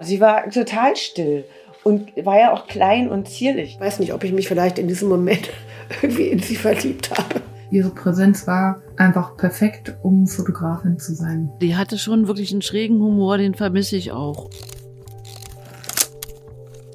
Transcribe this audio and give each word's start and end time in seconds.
Sie 0.00 0.20
war 0.20 0.48
total 0.50 0.96
still 0.96 1.44
und 1.84 2.12
war 2.24 2.38
ja 2.38 2.52
auch 2.52 2.66
klein 2.66 3.08
und 3.08 3.28
zierlich. 3.28 3.74
Ich 3.74 3.80
weiß 3.80 3.98
nicht, 3.98 4.12
ob 4.12 4.24
ich 4.24 4.32
mich 4.32 4.48
vielleicht 4.48 4.78
in 4.78 4.88
diesem 4.88 5.08
Moment 5.08 5.50
irgendwie 6.02 6.28
in 6.28 6.38
sie 6.40 6.56
verliebt 6.56 7.10
habe. 7.10 7.42
Ihre 7.70 7.90
Präsenz 7.90 8.46
war 8.46 8.82
einfach 8.96 9.36
perfekt, 9.36 9.96
um 10.02 10.26
Fotografin 10.26 10.98
zu 10.98 11.14
sein. 11.14 11.50
Die 11.62 11.74
hatte 11.74 11.96
schon 11.96 12.28
wirklich 12.28 12.52
einen 12.52 12.60
schrägen 12.60 13.00
Humor, 13.00 13.38
den 13.38 13.54
vermisse 13.54 13.96
ich 13.96 14.12
auch. 14.12 14.50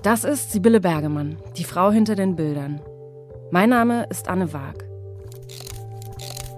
Das 0.03 0.23
ist 0.23 0.51
Sibylle 0.51 0.79
Bergemann, 0.79 1.37
die 1.57 1.63
Frau 1.63 1.91
hinter 1.91 2.15
den 2.15 2.35
Bildern. 2.35 2.79
Mein 3.49 3.69
Name 3.69 4.05
ist 4.09 4.29
Anne 4.29 4.53
Waag. 4.53 4.85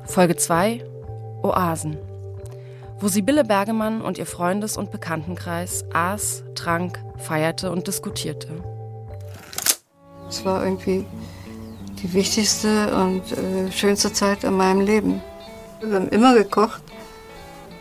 Folge 0.06 0.36
2 0.36 0.84
Oasen. 1.44 2.09
Wo 3.02 3.08
Sibylle 3.08 3.46
Bergemann 3.46 4.02
und 4.02 4.18
ihr 4.18 4.26
Freundes- 4.26 4.76
und 4.76 4.92
Bekanntenkreis 4.92 5.86
aß, 5.94 6.44
trank, 6.54 7.00
feierte 7.18 7.72
und 7.72 7.88
diskutierte. 7.88 8.50
Es 10.28 10.44
war 10.44 10.66
irgendwie 10.66 11.06
die 12.04 12.14
wichtigste 12.14 12.94
und 12.94 13.24
äh, 13.32 13.72
schönste 13.72 14.12
Zeit 14.12 14.44
in 14.44 14.54
meinem 14.54 14.82
Leben. 14.82 15.22
Wir 15.82 15.96
haben 15.96 16.10
immer 16.10 16.34
gekocht. 16.34 16.82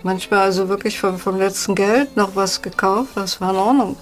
Manchmal 0.05 0.41
also 0.41 0.69
wirklich 0.69 1.01
vom, 1.01 1.19
vom 1.19 1.37
letzten 1.37 1.75
Geld 1.75 2.16
noch 2.16 2.37
was 2.37 2.62
gekauft. 2.62 3.11
Das 3.16 3.41
war 3.41 3.50
in 3.50 3.56
Ordnung. 3.56 3.97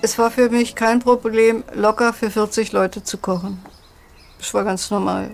Es 0.00 0.18
war 0.18 0.30
für 0.30 0.48
mich 0.48 0.74
kein 0.74 1.00
Problem, 1.00 1.64
locker 1.74 2.14
für 2.14 2.30
40 2.30 2.72
Leute 2.72 3.04
zu 3.04 3.18
kochen. 3.18 3.62
Das 4.38 4.54
war 4.54 4.64
ganz 4.64 4.90
normal. 4.90 5.32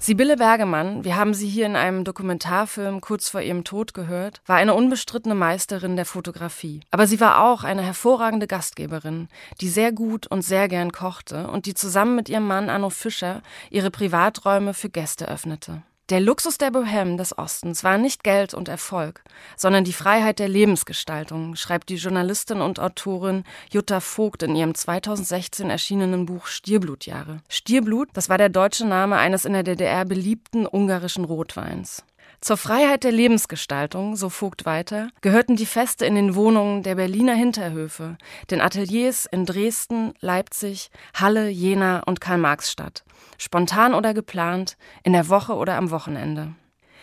Sibylle 0.00 0.36
Bergemann, 0.36 1.02
wir 1.02 1.16
haben 1.16 1.34
sie 1.34 1.48
hier 1.48 1.66
in 1.66 1.74
einem 1.74 2.04
Dokumentarfilm 2.04 3.00
kurz 3.00 3.28
vor 3.28 3.40
ihrem 3.40 3.64
Tod 3.64 3.94
gehört, 3.94 4.40
war 4.46 4.56
eine 4.56 4.74
unbestrittene 4.74 5.34
Meisterin 5.34 5.96
der 5.96 6.06
Fotografie. 6.06 6.80
Aber 6.92 7.08
sie 7.08 7.18
war 7.18 7.44
auch 7.44 7.64
eine 7.64 7.82
hervorragende 7.82 8.46
Gastgeberin, 8.46 9.28
die 9.60 9.68
sehr 9.68 9.90
gut 9.90 10.28
und 10.28 10.42
sehr 10.42 10.68
gern 10.68 10.92
kochte 10.92 11.48
und 11.48 11.66
die 11.66 11.74
zusammen 11.74 12.14
mit 12.14 12.28
ihrem 12.28 12.46
Mann 12.46 12.70
Arno 12.70 12.90
Fischer 12.90 13.42
ihre 13.70 13.90
Privaträume 13.90 14.72
für 14.72 14.88
Gäste 14.88 15.28
öffnete. 15.28 15.82
Der 16.10 16.20
Luxus 16.20 16.56
der 16.56 16.72
Bohème 16.72 17.18
des 17.18 17.36
Ostens 17.36 17.84
war 17.84 17.98
nicht 17.98 18.24
Geld 18.24 18.54
und 18.54 18.68
Erfolg, 18.68 19.22
sondern 19.58 19.84
die 19.84 19.92
Freiheit 19.92 20.38
der 20.38 20.48
Lebensgestaltung, 20.48 21.54
schreibt 21.54 21.90
die 21.90 21.96
Journalistin 21.96 22.62
und 22.62 22.80
Autorin 22.80 23.44
Jutta 23.70 24.00
Vogt 24.00 24.42
in 24.42 24.56
ihrem 24.56 24.74
2016 24.74 25.68
erschienenen 25.68 26.24
Buch 26.24 26.46
Stierblutjahre. 26.46 27.42
Stierblut, 27.50 28.08
das 28.14 28.30
war 28.30 28.38
der 28.38 28.48
deutsche 28.48 28.86
Name 28.86 29.16
eines 29.16 29.44
in 29.44 29.52
der 29.52 29.64
DDR 29.64 30.06
beliebten 30.06 30.66
ungarischen 30.66 31.26
Rotweins. 31.26 32.02
Zur 32.40 32.56
Freiheit 32.56 33.02
der 33.02 33.10
Lebensgestaltung, 33.10 34.14
so 34.14 34.28
Vogt 34.28 34.64
weiter, 34.64 35.08
gehörten 35.22 35.56
die 35.56 35.66
Feste 35.66 36.06
in 36.06 36.14
den 36.14 36.36
Wohnungen 36.36 36.84
der 36.84 36.94
Berliner 36.94 37.34
Hinterhöfe, 37.34 38.16
den 38.50 38.60
Ateliers 38.60 39.26
in 39.26 39.44
Dresden, 39.44 40.14
Leipzig, 40.20 40.90
Halle, 41.14 41.48
Jena 41.48 42.00
und 42.06 42.20
Karl-Marx-Stadt. 42.20 43.02
Spontan 43.38 43.92
oder 43.92 44.14
geplant, 44.14 44.76
in 45.02 45.14
der 45.14 45.28
Woche 45.28 45.54
oder 45.54 45.74
am 45.76 45.90
Wochenende. 45.90 46.54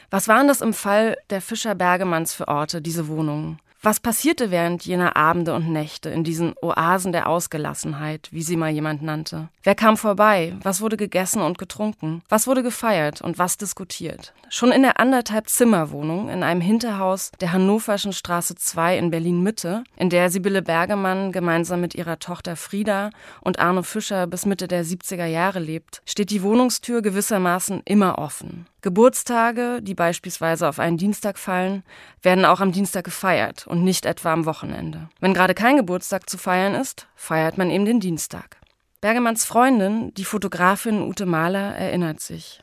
Was 0.10 0.30
waren 0.30 0.48
das 0.48 0.62
im 0.62 0.74
Fall 0.74 1.18
der 1.30 1.42
Fischer-Bergemanns 1.42 2.34
für 2.34 2.48
Orte, 2.48 2.82
diese 2.82 3.10
Wohnungen? 3.10 3.60
Was 3.86 4.00
passierte 4.00 4.50
während 4.50 4.84
jener 4.84 5.16
Abende 5.16 5.54
und 5.54 5.72
Nächte 5.72 6.10
in 6.10 6.24
diesen 6.24 6.56
Oasen 6.60 7.12
der 7.12 7.30
Ausgelassenheit, 7.30 8.30
wie 8.32 8.42
sie 8.42 8.56
mal 8.56 8.72
jemand 8.72 9.04
nannte? 9.04 9.50
Wer 9.62 9.76
kam 9.76 9.96
vorbei? 9.96 10.56
Was 10.64 10.82
wurde 10.82 10.98
gegessen 10.98 11.44
und 11.44 11.60
getrunken? 11.60 12.24
Was 12.28 12.48
wurde 12.48 12.64
gefeiert 12.64 13.22
und 13.22 13.38
was 13.38 13.58
diskutiert? 13.58 14.34
Schon 14.50 14.72
in 14.72 14.82
der 14.82 15.00
anderthalb 15.00 15.50
Zimmerwohnung 15.50 16.30
in 16.30 16.42
einem 16.42 16.62
Hinterhaus 16.62 17.32
der 17.42 17.54
Hannoverschen 17.54 18.12
Straße 18.12 18.56
2 18.56 18.98
in 18.98 19.12
Berlin 19.12 19.44
Mitte, 19.44 19.84
in 19.98 20.10
der 20.10 20.32
Sibylle 20.32 20.64
Bergemann 20.64 21.32
gemeinsam 21.32 21.80
mit 21.80 21.94
ihrer 21.94 22.18
Tochter 22.18 22.56
Frieda 22.56 23.12
und 23.42 23.60
Arno 23.60 23.84
Fischer 23.84 24.26
bis 24.26 24.48
Mitte 24.48 24.68
der 24.68 24.84
70er 24.84 25.28
Jahre 25.28 25.60
lebt, 25.60 26.02
steht 26.08 26.32
die 26.32 26.42
Wohnungstür 26.42 27.04
gewissermaßen 27.04 27.84
immer 27.86 28.18
offen. 28.18 28.66
Geburtstage, 28.86 29.80
die 29.82 29.96
beispielsweise 29.96 30.70
auf 30.70 30.78
einen 30.78 30.98
Dienstag 30.98 31.40
fallen, 31.40 31.82
werden 32.22 32.46
auch 32.46 32.62
am 32.62 32.72
Dienstag 32.72 33.04
gefeiert 33.06 33.66
und 33.66 33.84
nicht 33.84 34.06
etwa 34.06 34.32
am 34.32 34.46
Wochenende. 34.46 35.10
Wenn 35.20 35.34
gerade 35.34 35.56
kein 35.56 35.78
Geburtstag 35.78 36.30
zu 36.30 36.38
feiern 36.38 36.76
ist, 36.76 37.08
feiert 37.16 37.58
man 37.58 37.72
eben 37.72 37.86
den 37.86 38.00
Dienstag. 38.00 38.58
Bergemanns 39.02 39.44
Freundin, 39.44 40.14
die 40.14 40.24
Fotografin 40.24 41.02
Ute 41.02 41.26
Mahler, 41.26 41.76
erinnert 41.76 42.20
sich. 42.20 42.62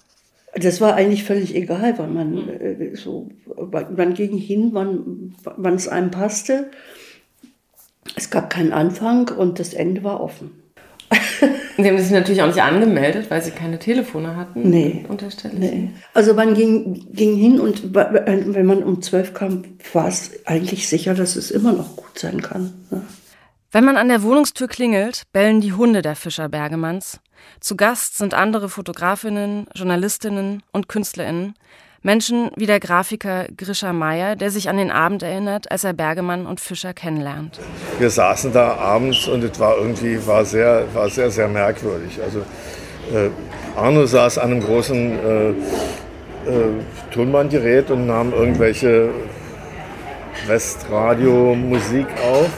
Das 0.55 0.81
war 0.81 0.94
eigentlich 0.94 1.25
völlig 1.25 1.56
egal, 1.56 1.99
weil 1.99 2.09
man 2.09 2.49
äh, 2.49 2.94
so, 2.94 3.28
man 3.56 4.15
ging 4.15 4.38
hin, 4.38 4.71
wann, 4.75 5.34
wann 5.43 5.75
es 5.75 5.88
einem 5.88 6.12
passte. 6.12 6.71
Es 8.15 8.31
gab 8.31 8.49
keinen 8.49 8.72
Anfang 8.72 9.28
und 9.28 9.59
das 9.59 9.75
Ende 9.75 10.05
war 10.05 10.21
offen. 10.21 10.62
Sie 11.77 11.89
haben 11.89 11.99
sich 11.99 12.11
natürlich 12.11 12.43
auch 12.43 12.47
nicht 12.47 12.62
angemeldet, 12.62 13.31
weil 13.31 13.43
Sie 13.43 13.50
keine 13.50 13.78
Telefone 13.78 14.37
hatten. 14.37 14.69
Nee. 14.69 15.05
Unterstelle 15.09 15.55
nee. 15.59 15.91
Also 16.15 16.34
man 16.34 16.55
ging, 16.55 17.06
ging 17.12 17.37
hin 17.37 17.61
und 17.61 17.95
wenn 17.95 18.67
man 18.67 18.83
um 18.83 19.03
zwölf 19.03 19.34
kam, 19.34 19.65
war 19.93 20.09
es 20.09 20.33
eigentlich 20.47 20.89
sicher, 20.89 21.15
dass 21.15 21.37
es 21.37 21.50
immer 21.50 21.73
noch 21.73 21.97
gut 21.97 22.19
sein 22.19 22.43
kann. 22.43 22.73
Ne? 22.91 23.03
Wenn 23.71 23.84
man 23.84 23.97
an 23.97 24.09
der 24.09 24.23
Wohnungstür 24.23 24.69
klingelt, 24.69 25.23
bellen 25.33 25.62
die 25.62 25.73
Hunde 25.73 26.03
der 26.03 26.15
Fischer 26.15 26.49
Bergemanns. 26.49 27.21
Zu 27.59 27.75
Gast 27.75 28.19
sind 28.19 28.34
andere 28.34 28.69
Fotografinnen, 28.69 29.67
Journalistinnen 29.75 30.62
und 30.73 30.89
Künstlerinnen, 30.89 31.55
Menschen 32.02 32.50
wie 32.56 32.66
der 32.66 32.80
Grafiker 32.80 33.46
Grisha 33.56 33.92
Meyer, 33.92 34.34
der 34.34 34.50
sich 34.50 34.68
an 34.68 34.76
den 34.76 34.90
Abend 34.90 35.22
erinnert, 35.22 35.70
als 35.70 35.84
er 35.84 35.92
Bergemann 35.92 36.46
und 36.46 36.60
Fischer 36.60 36.94
kennenlernt. 36.94 37.60
Wir 37.98 38.10
saßen 38.10 38.52
da 38.52 38.74
abends 38.74 39.28
und 39.28 39.44
es 39.44 39.58
war 39.60 39.76
irgendwie 39.78 40.26
war 40.26 40.44
sehr, 40.44 40.84
war 40.94 41.08
sehr, 41.08 41.30
sehr 41.30 41.48
merkwürdig. 41.48 42.20
Also 42.22 42.40
äh, 43.14 43.30
Arno 43.76 44.04
saß 44.04 44.38
an 44.38 44.50
einem 44.50 44.62
großen 44.62 45.12
äh, 45.12 45.50
äh, 45.50 45.54
Tonbandgerät 47.12 47.90
und 47.90 48.06
nahm 48.06 48.32
irgendwelche 48.32 49.10
Westradio-Musik 50.46 52.06
auf, 52.24 52.50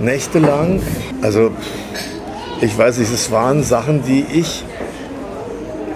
nächtelang. 0.00 0.80
Also 1.20 1.50
ich 2.62 2.76
weiß 2.76 2.98
nicht, 2.98 3.12
es 3.12 3.30
waren 3.30 3.62
Sachen, 3.62 4.02
die 4.02 4.24
ich 4.32 4.64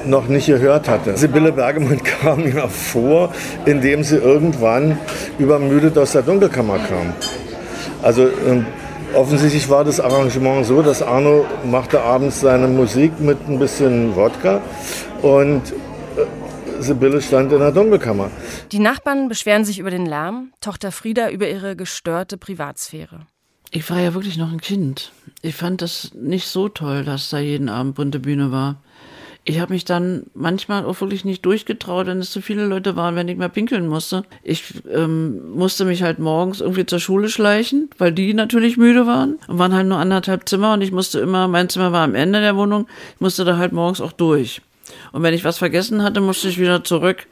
noch 0.06 0.28
nicht 0.28 0.46
gehört 0.46 0.88
hatte. 0.88 1.16
Sibylle 1.16 1.52
Bergemann 1.52 2.02
kam 2.22 2.44
mir 2.44 2.68
vor, 2.68 3.32
indem 3.66 4.02
sie 4.02 4.16
irgendwann 4.16 4.98
übermüdet 5.38 5.96
aus 5.98 6.12
der 6.12 6.22
Dunkelkammer 6.22 6.78
kam. 6.78 7.12
Also 8.02 8.28
ähm, 8.46 8.66
offensichtlich 9.14 9.68
war 9.68 9.84
das 9.84 10.00
Arrangement 10.00 10.64
so, 10.66 10.82
dass 10.82 11.02
Arno 11.02 11.44
machte 11.64 12.00
abends 12.00 12.40
seine 12.40 12.68
Musik 12.68 13.20
mit 13.20 13.38
ein 13.48 13.58
bisschen 13.58 14.14
Wodka 14.16 14.60
und 15.22 15.62
äh, 16.16 16.82
Sibylle 16.82 17.20
stand 17.20 17.52
in 17.52 17.58
der 17.58 17.72
Dunkelkammer. 17.72 18.30
Die 18.72 18.78
Nachbarn 18.78 19.28
beschweren 19.28 19.64
sich 19.64 19.78
über 19.78 19.90
den 19.90 20.06
Lärm, 20.06 20.52
Tochter 20.60 20.92
Frieda 20.92 21.28
über 21.28 21.48
ihre 21.48 21.76
gestörte 21.76 22.38
Privatsphäre. 22.38 23.26
Ich 23.72 23.88
war 23.88 24.00
ja 24.00 24.14
wirklich 24.14 24.36
noch 24.36 24.50
ein 24.50 24.60
Kind. 24.60 25.12
Ich 25.42 25.54
fand 25.54 25.80
das 25.80 26.10
nicht 26.14 26.48
so 26.48 26.68
toll, 26.68 27.04
dass 27.04 27.30
da 27.30 27.38
jeden 27.38 27.68
Abend 27.68 27.94
bunte 27.94 28.18
Bühne 28.18 28.50
war. 28.50 28.82
Ich 29.50 29.58
habe 29.58 29.72
mich 29.72 29.84
dann 29.84 30.26
manchmal 30.32 30.84
auch 30.84 31.00
wirklich 31.00 31.24
nicht 31.24 31.44
durchgetraut, 31.44 32.06
wenn 32.06 32.20
es 32.20 32.30
zu 32.30 32.40
viele 32.40 32.66
Leute 32.66 32.94
waren, 32.94 33.16
wenn 33.16 33.26
ich 33.26 33.36
mal 33.36 33.48
pinkeln 33.48 33.88
musste. 33.88 34.22
Ich 34.44 34.74
ähm, 34.88 35.50
musste 35.56 35.84
mich 35.84 36.04
halt 36.04 36.20
morgens 36.20 36.60
irgendwie 36.60 36.86
zur 36.86 37.00
Schule 37.00 37.28
schleichen, 37.28 37.90
weil 37.98 38.12
die 38.12 38.32
natürlich 38.32 38.76
müde 38.76 39.08
waren 39.08 39.40
und 39.48 39.58
waren 39.58 39.74
halt 39.74 39.88
nur 39.88 39.98
anderthalb 39.98 40.48
Zimmer 40.48 40.74
und 40.74 40.82
ich 40.82 40.92
musste 40.92 41.18
immer, 41.18 41.48
mein 41.48 41.68
Zimmer 41.68 41.90
war 41.90 42.04
am 42.04 42.14
Ende 42.14 42.40
der 42.40 42.54
Wohnung, 42.54 42.86
ich 43.16 43.20
musste 43.20 43.44
da 43.44 43.56
halt 43.56 43.72
morgens 43.72 44.00
auch 44.00 44.12
durch. 44.12 44.62
Und 45.10 45.24
wenn 45.24 45.34
ich 45.34 45.42
was 45.42 45.58
vergessen 45.58 46.04
hatte, 46.04 46.20
musste 46.20 46.46
ich 46.46 46.60
wieder 46.60 46.84
zurück. 46.84 47.26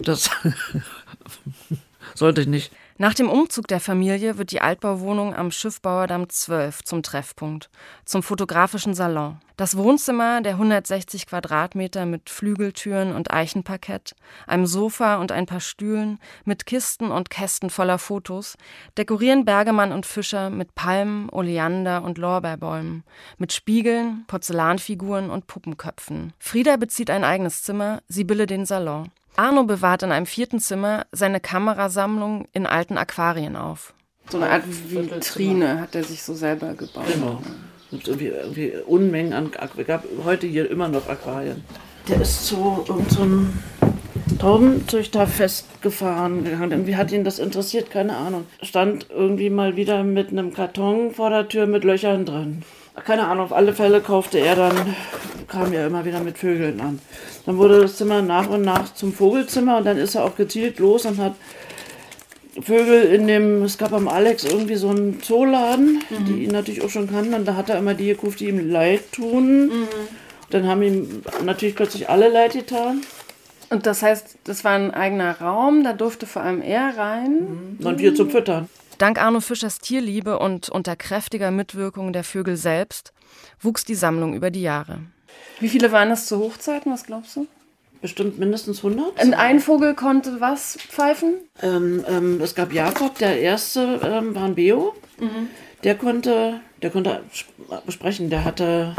Das 0.00 0.28
sollte 2.16 2.40
ich 2.40 2.48
nicht. 2.48 2.72
Nach 3.00 3.14
dem 3.14 3.30
Umzug 3.30 3.66
der 3.66 3.80
Familie 3.80 4.36
wird 4.36 4.50
die 4.50 4.60
Altbauwohnung 4.60 5.34
am 5.34 5.50
Schiffbauerdamm 5.50 6.28
12 6.28 6.84
zum 6.84 7.02
Treffpunkt, 7.02 7.70
zum 8.04 8.22
fotografischen 8.22 8.92
Salon. 8.92 9.38
Das 9.56 9.78
Wohnzimmer 9.78 10.42
der 10.42 10.52
160 10.52 11.26
Quadratmeter 11.26 12.04
mit 12.04 12.28
Flügeltüren 12.28 13.14
und 13.14 13.32
Eichenparkett, 13.32 14.14
einem 14.46 14.66
Sofa 14.66 15.16
und 15.16 15.32
ein 15.32 15.46
paar 15.46 15.60
Stühlen, 15.60 16.18
mit 16.44 16.66
Kisten 16.66 17.10
und 17.10 17.30
Kästen 17.30 17.70
voller 17.70 17.96
Fotos, 17.96 18.58
dekorieren 18.98 19.46
Bergemann 19.46 19.92
und 19.92 20.04
Fischer 20.04 20.50
mit 20.50 20.74
Palmen, 20.74 21.30
Oleander 21.30 22.02
und 22.02 22.18
Lorbeerbäumen, 22.18 23.04
mit 23.38 23.54
Spiegeln, 23.54 24.24
Porzellanfiguren 24.26 25.30
und 25.30 25.46
Puppenköpfen. 25.46 26.34
Frieda 26.38 26.76
bezieht 26.76 27.08
ein 27.08 27.24
eigenes 27.24 27.62
Zimmer, 27.62 28.02
Sibylle 28.08 28.44
den 28.44 28.66
Salon. 28.66 29.10
Arno 29.36 29.64
bewahrt 29.64 30.02
in 30.02 30.12
einem 30.12 30.26
vierten 30.26 30.60
Zimmer 30.60 31.06
seine 31.12 31.40
Kamerasammlung 31.40 32.46
in 32.52 32.66
alten 32.66 32.98
Aquarien 32.98 33.56
auf. 33.56 33.94
So 34.28 34.38
eine 34.38 34.50
Art 34.50 34.64
Vitrine 34.66 35.80
hat 35.80 35.94
er 35.94 36.04
sich 36.04 36.22
so 36.22 36.34
selber 36.34 36.74
gebaut. 36.74 37.04
Genau. 37.12 37.42
Und 37.90 38.06
irgendwie, 38.06 38.26
irgendwie 38.28 38.72
Unmengen 38.86 39.32
an 39.32 39.46
Aquarien. 39.46 39.86
gab 39.86 40.04
heute 40.24 40.46
hier 40.46 40.70
immer 40.70 40.88
noch 40.88 41.08
Aquarien. 41.08 41.64
Der 42.08 42.20
ist 42.20 42.46
so, 42.46 42.84
so 43.08 43.22
ein 43.22 43.62
Traubenzüchter 44.38 45.26
festgefahren 45.26 46.44
gegangen. 46.44 46.70
Irgendwie 46.70 46.96
hat 46.96 47.12
ihn 47.12 47.24
das 47.24 47.38
interessiert, 47.38 47.90
keine 47.90 48.16
Ahnung. 48.16 48.46
Stand 48.62 49.06
irgendwie 49.10 49.50
mal 49.50 49.76
wieder 49.76 50.02
mit 50.02 50.30
einem 50.30 50.54
Karton 50.54 51.12
vor 51.12 51.30
der 51.30 51.48
Tür 51.48 51.66
mit 51.66 51.84
Löchern 51.84 52.24
drin. 52.24 52.62
Keine 53.04 53.26
Ahnung, 53.26 53.44
auf 53.44 53.52
alle 53.52 53.72
Fälle 53.74 54.00
kaufte 54.00 54.38
er 54.38 54.56
dann, 54.56 54.94
kam 55.50 55.72
er 55.72 55.86
immer 55.86 56.04
wieder 56.04 56.20
mit 56.20 56.38
Vögeln 56.38 56.80
an. 56.80 57.00
Dann 57.44 57.58
wurde 57.58 57.80
das 57.80 57.96
Zimmer 57.96 58.22
nach 58.22 58.48
und 58.48 58.62
nach 58.62 58.94
zum 58.94 59.12
Vogelzimmer 59.12 59.78
und 59.78 59.84
dann 59.84 59.98
ist 59.98 60.14
er 60.14 60.24
auch 60.24 60.36
gezielt 60.36 60.78
los 60.78 61.04
und 61.04 61.18
hat 61.18 61.34
Vögel 62.62 63.04
in 63.04 63.26
dem, 63.26 63.62
es 63.62 63.78
gab 63.78 63.92
am 63.92 64.08
Alex 64.08 64.44
irgendwie 64.44 64.76
so 64.76 64.90
einen 64.90 65.22
Zooladen, 65.22 66.02
mhm. 66.10 66.24
die 66.24 66.44
ihn 66.44 66.50
natürlich 66.50 66.82
auch 66.82 66.90
schon 66.90 67.10
kannten 67.10 67.34
und 67.34 67.46
da 67.46 67.56
hat 67.56 67.68
er 67.68 67.78
immer 67.78 67.94
die 67.94 68.06
gekauft, 68.06 68.40
die 68.40 68.48
ihm 68.48 68.70
leid 68.70 69.12
tun. 69.12 69.66
Mhm. 69.66 69.88
Dann 70.50 70.66
haben 70.66 70.82
ihm 70.82 71.22
natürlich 71.44 71.76
plötzlich 71.76 72.08
alle 72.08 72.28
leid 72.28 72.54
getan. 72.54 73.02
Und 73.70 73.86
das 73.86 74.02
heißt, 74.02 74.38
das 74.44 74.64
war 74.64 74.72
ein 74.72 74.90
eigener 74.92 75.40
Raum, 75.40 75.84
da 75.84 75.92
durfte 75.92 76.26
vor 76.26 76.42
allem 76.42 76.60
er 76.60 76.96
rein. 76.96 77.76
Mhm. 77.78 77.86
Und 77.86 77.98
wir 78.00 78.14
zum 78.14 78.30
Füttern. 78.30 78.68
Dank 78.98 79.22
Arno 79.22 79.40
Fischers 79.40 79.78
Tierliebe 79.78 80.38
und 80.38 80.68
unter 80.68 80.96
kräftiger 80.96 81.50
Mitwirkung 81.50 82.12
der 82.12 82.24
Vögel 82.24 82.56
selbst 82.56 83.12
wuchs 83.60 83.84
die 83.84 83.94
Sammlung 83.94 84.34
über 84.34 84.50
die 84.50 84.62
Jahre. 84.62 85.00
Wie 85.60 85.68
viele 85.68 85.92
waren 85.92 86.08
das 86.08 86.26
zu 86.26 86.38
Hochzeiten, 86.38 86.92
was 86.92 87.04
glaubst 87.04 87.36
du? 87.36 87.46
Bestimmt 88.00 88.38
mindestens 88.38 88.78
100. 88.78 89.22
Und 89.22 89.34
ein 89.34 89.60
Vogel 89.60 89.94
konnte 89.94 90.40
was 90.40 90.78
pfeifen? 90.88 91.34
Ähm, 91.62 92.04
ähm, 92.08 92.40
es 92.40 92.54
gab 92.54 92.72
Jakob, 92.72 93.18
der 93.18 93.38
erste 93.38 94.00
ähm, 94.02 94.34
war 94.34 94.44
ein 94.44 94.54
Beo. 94.54 94.94
Mhm. 95.18 95.48
Der 95.84 95.96
konnte, 95.96 96.60
der 96.80 96.90
konnte 96.90 97.22
sprechen. 97.88 98.30
Der 98.30 98.44
hatte 98.44 98.94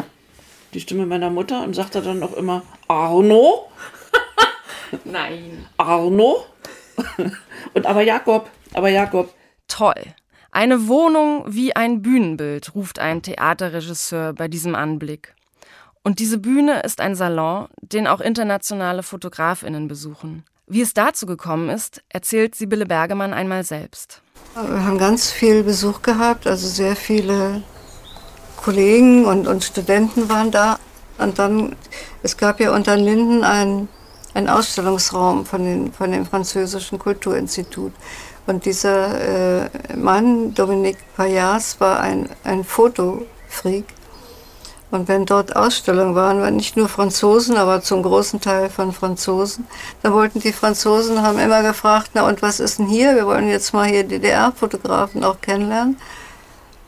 die 0.76 0.80
Stimme 0.80 1.08
meiner 1.08 1.32
Mutter 1.32 1.64
und 1.64 1.76
sagte 1.76 2.02
dann 2.02 2.22
auch 2.22 2.34
immer 2.34 2.62
Arno. 2.88 3.72
Nein. 5.04 5.66
Arno. 5.78 6.46
Und 7.74 7.86
aber 7.86 8.02
Jakob, 8.02 8.50
aber 8.74 8.90
Jakob. 8.90 9.34
Toll. 9.68 9.96
Eine 10.52 10.88
Wohnung 10.88 11.46
wie 11.48 11.76
ein 11.76 12.02
Bühnenbild, 12.02 12.76
ruft 12.76 13.00
ein 13.00 13.22
Theaterregisseur 13.22 14.34
bei 14.34 14.48
diesem 14.48 14.76
Anblick. 14.76 15.34
Und 16.04 16.20
diese 16.20 16.38
Bühne 16.38 16.82
ist 16.82 17.00
ein 17.00 17.16
Salon, 17.16 17.68
den 17.82 18.08
auch 18.08 18.22
internationale 18.22 19.04
Fotografinnen 19.04 19.88
besuchen. 19.88 20.44
Wie 20.68 20.82
es 20.82 20.94
dazu 20.94 21.26
gekommen 21.26 21.70
ist, 21.70 22.02
erzählt 22.10 22.56
Sibylle 22.56 22.86
Bergemann 22.86 23.34
einmal 23.34 23.64
selbst. 23.64 24.22
Wir 24.56 24.86
haben 24.86 24.98
ganz 24.98 25.30
viel 25.30 25.64
Besuch 25.64 26.02
gehabt, 26.02 26.48
also 26.48 26.68
sehr 26.68 26.96
viele 26.96 27.62
Kollegen 28.58 29.26
und, 29.26 29.48
und 29.48 29.64
Studenten 29.64 30.30
waren 30.30 30.52
da. 30.52 30.80
Und 31.18 31.40
dann, 31.40 31.76
es 32.24 32.38
gab 32.38 32.60
ja 32.60 32.74
unter 32.74 32.96
Linden 32.96 33.44
einen 33.44 33.90
ein 34.34 34.50
Ausstellungsraum 34.50 35.46
von, 35.46 35.64
den, 35.64 35.92
von 35.92 36.12
dem 36.12 36.26
französischen 36.26 37.00
Kulturinstitut. 37.00 37.94
Und 38.48 38.66
dieser 38.66 39.66
äh, 39.66 39.70
Mann, 39.96 40.54
Dominique 40.54 41.00
Payas, 41.16 41.80
war 41.80 42.00
ein, 42.00 42.30
ein 42.44 42.64
Fotofreak. 42.64 43.86
Und 44.92 45.08
wenn 45.08 45.26
dort 45.26 45.56
Ausstellungen 45.56 46.16
waren, 46.16 46.42
waren 46.42 46.58
nicht 46.58 46.76
nur 46.76 46.90
Franzosen, 46.90 47.56
aber 47.56 47.82
zum 47.82 48.04
großen 48.04 48.42
Teil 48.42 48.70
von 48.70 48.92
Franzosen, 48.92 49.66
da 50.04 50.12
wollten 50.12 50.42
die 50.42 50.52
Franzosen, 50.52 51.22
haben 51.22 51.40
immer 51.40 51.64
gefragt, 51.64 52.12
na 52.14 52.28
und 52.28 52.42
was 52.42 52.60
ist 52.60 52.80
denn 52.80 52.88
hier? 52.88 53.16
Wir 53.16 53.26
wollen 53.26 53.48
jetzt 53.48 53.74
mal 53.74 53.88
hier 53.88 54.04
DDR-Fotografen 54.04 55.24
auch 55.24 55.40
kennenlernen. 55.40 55.98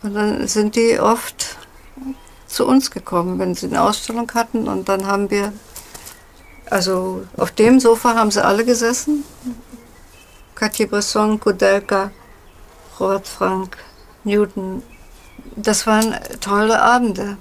Und 0.03 0.15
dann 0.15 0.47
sind 0.47 0.75
die 0.75 0.99
oft 0.99 1.57
zu 2.45 2.67
uns 2.67 2.91
gekommen, 2.91 3.39
wenn 3.39 3.55
sie 3.55 3.67
eine 3.67 3.81
Ausstellung 3.81 4.29
hatten. 4.33 4.67
Und 4.67 4.89
dann 4.89 5.07
haben 5.07 5.31
wir 5.31 5.53
also 6.69 7.23
auf 7.37 7.51
dem 7.51 7.79
Sofa 7.79 8.15
haben 8.15 8.31
sie 8.31 8.43
alle 8.43 8.65
gesessen. 8.65 9.23
Cartier-Bresson, 10.55 11.39
Kudelka, 11.39 12.11
Robert 12.99 13.27
Frank, 13.27 13.77
Newton. 14.23 14.81
Das 15.55 15.85
waren 15.87 16.15
tolle 16.39 16.81
Abende. 16.81 17.37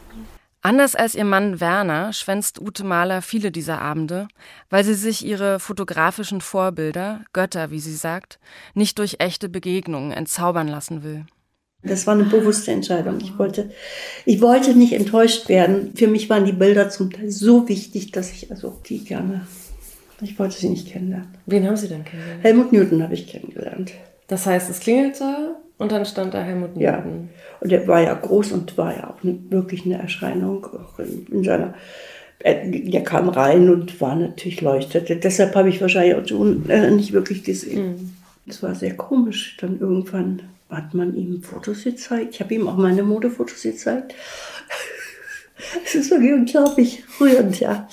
Anders 0.64 0.94
als 0.94 1.17
ihr 1.17 1.25
Mann 1.25 1.61
Werner 1.61 2.12
schwänzt 2.12 2.61
Ute 2.61 2.85
Mahler 2.85 3.20
viele 3.20 3.50
dieser 3.50 3.81
Abende, 3.81 4.29
weil 4.70 4.85
sie 4.85 4.94
sich 4.94 5.26
ihre 5.26 5.59
fotografischen 5.59 6.41
Vorbilder, 6.41 7.25
Götter, 7.32 7.73
wie 7.73 7.81
sie 7.81 7.97
sagt, 7.97 8.38
nicht 8.73 9.00
durch 9.00 9.17
echte 9.19 9.49
Begegnungen 9.49 10.12
entzaubern 10.12 10.69
lassen 10.69 11.03
will. 11.03 11.26
Das 11.82 12.06
war 12.06 12.14
eine 12.14 12.25
bewusste 12.25 12.70
Entscheidung. 12.70 13.19
Ich 13.20 13.37
wollte, 13.38 13.73
ich 14.25 14.41
wollte 14.41 14.76
nicht 14.76 14.93
enttäuscht 14.93 15.49
werden. 15.49 15.97
Für 15.97 16.06
mich 16.06 16.31
waren 16.31 16.44
die 16.44 16.53
Bilder 16.53 16.91
zum 16.91 17.11
Teil 17.11 17.32
so 17.32 17.69
wichtig, 17.69 18.12
dass 18.12 18.31
ich 18.31 18.53
also 18.53 18.79
die 18.87 19.03
gerne, 19.03 19.49
ich 20.20 20.38
wollte 20.38 20.56
sie 20.56 20.69
nicht 20.69 20.93
kennenlernen. 20.93 21.35
Wen 21.47 21.67
haben 21.67 21.76
Sie 21.76 21.88
denn 21.88 22.05
kennengelernt? 22.05 22.44
Helmut 22.44 22.73
Newton 22.73 23.03
habe 23.03 23.15
ich 23.15 23.26
kennengelernt. 23.26 23.91
Das 24.29 24.47
heißt, 24.47 24.70
es 24.70 24.79
klingelte 24.79 25.56
und 25.82 25.93
dann 25.93 26.06
stand 26.06 26.34
da 26.34 26.40
Helmut 26.43 26.76
Newton. 26.76 26.81
Ja, 26.81 27.05
und 27.61 27.73
er 27.73 27.87
war 27.87 28.00
ja 28.00 28.14
groß 28.14 28.52
und 28.52 28.79
war 28.79 28.96
ja 28.96 29.11
auch 29.11 29.19
wirklich 29.23 29.84
eine 29.84 29.99
Erscheinung 29.99 30.67
auch 30.67 30.99
in, 30.99 31.26
in 31.31 31.44
seiner 31.44 31.75
der 32.44 33.05
kam 33.05 33.29
rein 33.29 33.70
und 33.70 34.00
war 34.00 34.17
natürlich 34.17 34.61
leuchtete. 34.62 35.14
Deshalb 35.14 35.55
habe 35.55 35.69
ich 35.69 35.81
wahrscheinlich 35.81 36.17
auch 36.17 36.26
so, 36.26 36.44
äh, 36.69 36.90
nicht 36.90 37.12
wirklich 37.12 37.44
gesehen. 37.44 38.17
Es 38.49 38.61
mhm. 38.61 38.67
war 38.67 38.75
sehr 38.75 38.96
komisch 38.96 39.56
dann 39.61 39.79
irgendwann 39.79 40.43
hat 40.73 40.94
man 40.94 41.14
ihm 41.14 41.43
Fotos 41.43 41.84
gezeigt. 41.84 42.34
Ich 42.34 42.40
habe 42.40 42.55
ihm 42.55 42.67
auch 42.67 42.76
meine 42.76 43.02
Modefotos 43.02 43.62
gezeigt. 43.62 44.14
Es 45.84 45.94
ist 45.94 46.11
wirklich 46.11 46.32
unglaublich 46.32 47.05
rührend, 47.20 47.61
ja. 47.61 47.88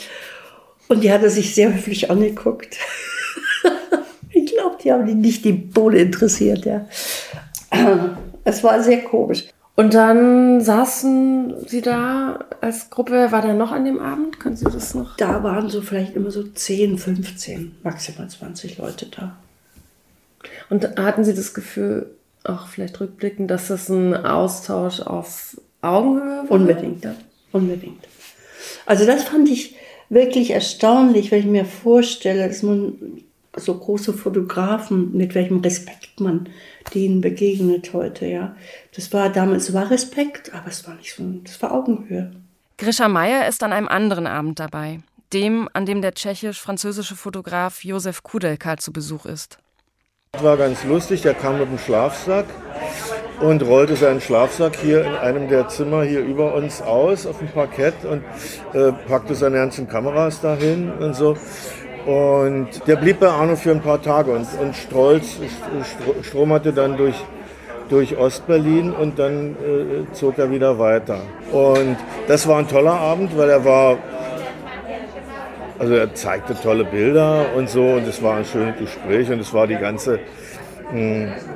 Und 0.87 1.03
die 1.03 1.11
hat 1.11 1.21
er 1.21 1.29
sich 1.29 1.53
sehr 1.53 1.71
höflich 1.71 2.09
angeguckt. 2.09 2.77
ich 4.31 4.51
glaube, 4.51 4.77
die 4.83 4.91
haben 4.91 5.07
ihn 5.07 5.21
nicht 5.21 5.45
die 5.45 5.51
Bohle 5.51 5.99
interessiert, 5.99 6.65
ja. 6.65 6.87
Es 8.43 8.63
war 8.63 8.81
sehr 8.81 9.03
komisch. 9.03 9.45
Und 9.75 9.93
dann 9.93 10.59
saßen 10.59 11.67
Sie 11.67 11.81
da 11.81 12.39
als 12.59 12.89
Gruppe, 12.89 13.31
war 13.31 13.41
da 13.41 13.53
noch 13.53 13.71
an 13.71 13.85
dem 13.85 13.99
Abend? 13.99 14.39
Können 14.39 14.57
Sie 14.57 14.65
das 14.65 14.93
noch? 14.93 15.15
Da 15.15 15.41
waren 15.43 15.69
so 15.69 15.81
vielleicht 15.81 16.15
immer 16.15 16.31
so 16.31 16.43
10, 16.43 16.97
15, 16.97 17.77
maximal 17.83 18.27
20 18.27 18.77
Leute 18.77 19.05
da. 19.05 19.37
Und 20.69 20.97
hatten 20.97 21.23
Sie 21.23 21.33
das 21.33 21.53
Gefühl, 21.53 22.07
auch 22.43 22.67
vielleicht 22.67 22.99
rückblicken, 22.99 23.47
dass 23.47 23.69
das 23.69 23.87
ein 23.89 24.15
Austausch 24.15 24.99
auf 24.99 25.59
Augenhöhe 25.81 26.43
war? 26.43 26.51
Unbedingt, 26.51 27.05
ja. 27.05 27.15
Unbedingt. 27.51 28.05
Also 28.85 29.05
das 29.05 29.23
fand 29.23 29.47
ich 29.47 29.75
wirklich 30.09 30.51
erstaunlich, 30.51 31.31
wenn 31.31 31.39
ich 31.39 31.45
mir 31.45 31.65
vorstelle, 31.65 32.47
dass 32.47 32.63
man 32.63 33.23
so 33.55 33.73
große 33.73 34.13
Fotografen, 34.13 35.15
mit 35.15 35.35
welchem 35.35 35.59
Respekt 35.59 36.19
man 36.19 36.49
denen 36.93 37.21
begegnet 37.21 37.93
heute, 37.93 38.25
ja. 38.25 38.55
Das 38.95 39.11
war 39.13 39.29
damals, 39.29 39.73
war 39.73 39.89
Respekt, 39.89 40.53
aber 40.53 40.67
es 40.67 40.87
war 40.87 40.95
nicht 40.95 41.13
so, 41.13 41.23
das 41.43 41.61
war 41.61 41.71
Augenhöhe. 41.71 42.31
Grisha 42.77 43.07
Meyer 43.07 43.47
ist 43.47 43.63
an 43.63 43.73
einem 43.73 43.87
anderen 43.87 44.27
Abend 44.27 44.59
dabei, 44.59 44.99
dem, 45.33 45.67
an 45.73 45.85
dem 45.85 46.01
der 46.01 46.13
tschechisch-französische 46.13 47.15
Fotograf 47.15 47.83
Josef 47.83 48.23
Kudelka 48.23 48.77
zu 48.77 48.93
Besuch 48.93 49.25
ist. 49.25 49.57
War 50.39 50.57
ganz 50.57 50.83
lustig, 50.83 51.23
der 51.23 51.33
kam 51.33 51.59
mit 51.59 51.69
dem 51.69 51.79
Schlafsack 51.79 52.45
und 53.41 53.63
rollte 53.63 53.95
seinen 53.95 54.21
Schlafsack 54.21 54.75
hier 54.75 55.03
in 55.03 55.13
einem 55.15 55.47
der 55.47 55.67
Zimmer 55.67 56.03
hier 56.03 56.21
über 56.21 56.53
uns 56.53 56.81
aus 56.81 57.25
auf 57.25 57.39
dem 57.39 57.47
Parkett 57.47 58.05
und 58.05 58.23
äh, 58.73 58.91
packte 59.07 59.33
seine 59.33 59.57
ganzen 59.57 59.87
Kameras 59.87 60.41
dahin 60.41 60.91
und 60.91 61.15
so. 61.15 61.35
Und 62.09 62.69
der 62.87 62.95
blieb 62.95 63.19
bei 63.19 63.27
Arno 63.27 63.55
für 63.55 63.69
ein 63.69 63.81
paar 63.81 64.01
Tage 64.01 64.31
und, 64.31 64.47
und 64.59 64.75
Strolz 64.75 65.37
stromerte 66.23 66.73
dann 66.73 66.97
durch, 66.97 67.13
durch 67.87 68.17
Ostberlin 68.17 68.93
und 68.93 69.19
dann 69.19 69.51
äh, 69.51 70.11
zog 70.13 70.39
er 70.39 70.49
wieder 70.49 70.79
weiter. 70.79 71.21
Und 71.51 71.97
das 72.27 72.47
war 72.47 72.57
ein 72.57 72.67
toller 72.67 72.93
Abend, 72.93 73.37
weil 73.37 73.51
er 73.51 73.63
war 73.63 73.97
also 75.77 75.93
er 75.93 76.11
zeigte 76.15 76.55
tolle 76.59 76.83
Bilder 76.83 77.45
und 77.55 77.69
so 77.69 77.83
und 77.83 78.07
es 78.07 78.23
war 78.23 78.37
ein 78.37 78.45
schönes 78.45 78.79
Gespräch 78.79 79.29
und 79.29 79.39
es 79.39 79.53
war 79.53 79.67
die 79.67 79.77
ganze, 79.77 80.19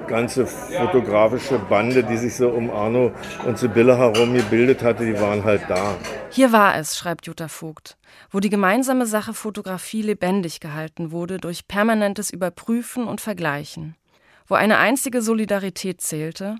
ganze 0.07 0.45
fotografische 0.45 1.57
Bande, 1.57 2.03
die 2.03 2.17
sich 2.17 2.35
so 2.35 2.49
um 2.49 2.69
Arno 2.69 3.11
und 3.45 3.57
Sibylle 3.57 3.97
herum 3.97 4.33
gebildet 4.33 4.83
hatte, 4.83 5.05
die 5.05 5.19
waren 5.19 5.43
halt 5.43 5.63
da. 5.67 5.95
Hier 6.29 6.51
war 6.51 6.77
es, 6.77 6.97
schreibt 6.97 7.25
Jutta 7.25 7.47
Vogt, 7.47 7.97
wo 8.31 8.39
die 8.39 8.49
gemeinsame 8.49 9.05
Sache 9.05 9.33
Fotografie 9.33 10.03
lebendig 10.03 10.59
gehalten 10.59 11.11
wurde 11.11 11.39
durch 11.39 11.67
permanentes 11.67 12.29
Überprüfen 12.29 13.05
und 13.05 13.21
Vergleichen. 13.21 13.95
Wo 14.47 14.55
eine 14.55 14.77
einzige 14.77 15.21
Solidarität 15.21 16.01
zählte, 16.01 16.57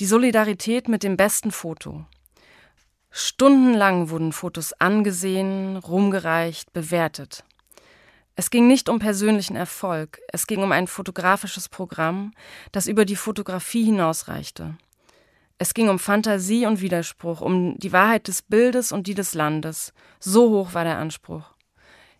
die 0.00 0.06
Solidarität 0.06 0.88
mit 0.88 1.02
dem 1.02 1.16
besten 1.16 1.50
Foto. 1.50 2.04
Stundenlang 3.10 4.10
wurden 4.10 4.32
Fotos 4.32 4.72
angesehen, 4.74 5.76
rumgereicht, 5.76 6.72
bewertet. 6.72 7.44
Es 8.38 8.50
ging 8.50 8.66
nicht 8.66 8.90
um 8.90 8.98
persönlichen 8.98 9.56
Erfolg, 9.56 10.20
es 10.30 10.46
ging 10.46 10.62
um 10.62 10.70
ein 10.70 10.86
fotografisches 10.86 11.70
Programm, 11.70 12.32
das 12.70 12.86
über 12.86 13.06
die 13.06 13.16
Fotografie 13.16 13.84
hinausreichte. 13.84 14.76
Es 15.56 15.72
ging 15.72 15.88
um 15.88 15.98
Fantasie 15.98 16.66
und 16.66 16.82
Widerspruch, 16.82 17.40
um 17.40 17.78
die 17.78 17.92
Wahrheit 17.92 18.28
des 18.28 18.42
Bildes 18.42 18.92
und 18.92 19.06
die 19.06 19.14
des 19.14 19.32
Landes. 19.32 19.94
So 20.20 20.50
hoch 20.50 20.74
war 20.74 20.84
der 20.84 20.98
Anspruch. 20.98 21.54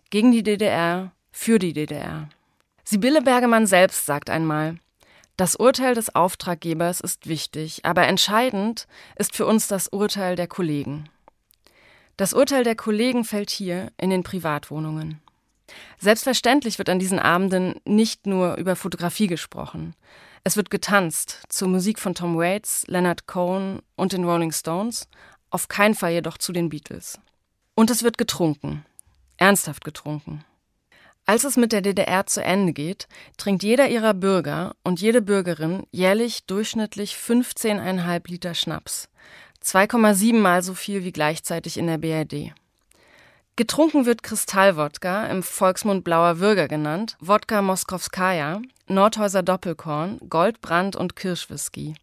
Gegen 0.09 0.31
die 0.31 0.41
DDR, 0.41 1.11
für 1.31 1.59
die 1.59 1.73
DDR. 1.73 2.29
Sibylle 2.83 3.21
Bergemann 3.21 3.67
selbst 3.67 4.07
sagt 4.07 4.31
einmal, 4.31 4.79
das 5.35 5.55
Urteil 5.55 5.93
des 5.93 6.15
Auftraggebers 6.15 6.99
ist 6.99 7.27
wichtig, 7.27 7.85
aber 7.85 8.07
entscheidend 8.07 8.87
ist 9.17 9.35
für 9.35 9.45
uns 9.45 9.67
das 9.67 9.87
Urteil 9.89 10.35
der 10.35 10.47
Kollegen. 10.47 11.09
Das 12.15 12.33
Urteil 12.33 12.63
der 12.63 12.75
Kollegen 12.75 13.23
fällt 13.23 13.51
hier 13.51 13.91
in 13.97 14.09
den 14.09 14.23
Privatwohnungen. 14.23 15.21
Selbstverständlich 15.99 16.77
wird 16.77 16.89
an 16.89 16.99
diesen 16.99 17.19
Abenden 17.19 17.75
nicht 17.85 18.25
nur 18.25 18.55
über 18.55 18.75
Fotografie 18.75 19.27
gesprochen. 19.27 19.95
Es 20.43 20.55
wird 20.55 20.69
getanzt 20.69 21.43
zur 21.49 21.67
Musik 21.67 21.99
von 21.99 22.15
Tom 22.15 22.37
Waits, 22.37 22.85
Leonard 22.87 23.27
Cohen 23.27 23.81
und 23.95 24.13
den 24.13 24.23
Rolling 24.23 24.51
Stones, 24.51 25.07
auf 25.49 25.67
keinen 25.67 25.95
Fall 25.95 26.11
jedoch 26.11 26.37
zu 26.37 26.53
den 26.53 26.69
Beatles. 26.69 27.19
Und 27.75 27.91
es 27.91 28.03
wird 28.03 28.17
getrunken, 28.17 28.85
ernsthaft 29.37 29.83
getrunken. 29.83 30.43
Als 31.25 31.43
es 31.43 31.57
mit 31.57 31.73
der 31.73 31.81
DDR 31.81 32.25
zu 32.25 32.41
Ende 32.41 32.71
geht, 32.71 33.09
trinkt 33.35 33.61
jeder 33.61 33.89
ihrer 33.89 34.13
Bürger 34.13 34.75
und 34.85 35.01
jede 35.01 35.21
Bürgerin 35.21 35.85
jährlich 35.91 36.45
durchschnittlich 36.45 37.15
15,5 37.15 38.21
Liter 38.29 38.53
Schnaps. 38.53 39.09
2,7 39.61 40.35
mal 40.37 40.63
so 40.63 40.73
viel 40.73 41.03
wie 41.03 41.11
gleichzeitig 41.11 41.77
in 41.77 41.87
der 41.87 41.97
BRD. 41.97 42.53
Getrunken 43.57 44.05
wird 44.05 44.21
Kristallwodka, 44.21 45.25
im 45.25 45.41
Volksmund 45.41 46.03
Blauer 46.03 46.39
Würger 46.39 46.67
genannt, 46.67 47.17
Wodka 47.19 47.63
Moskowskaja, 47.63 48.61
Nordhäuser 48.87 49.41
Doppelkorn, 49.41 50.19
Goldbrand 50.29 50.95
und 50.95 51.15
Kirschwhisky. 51.15 51.95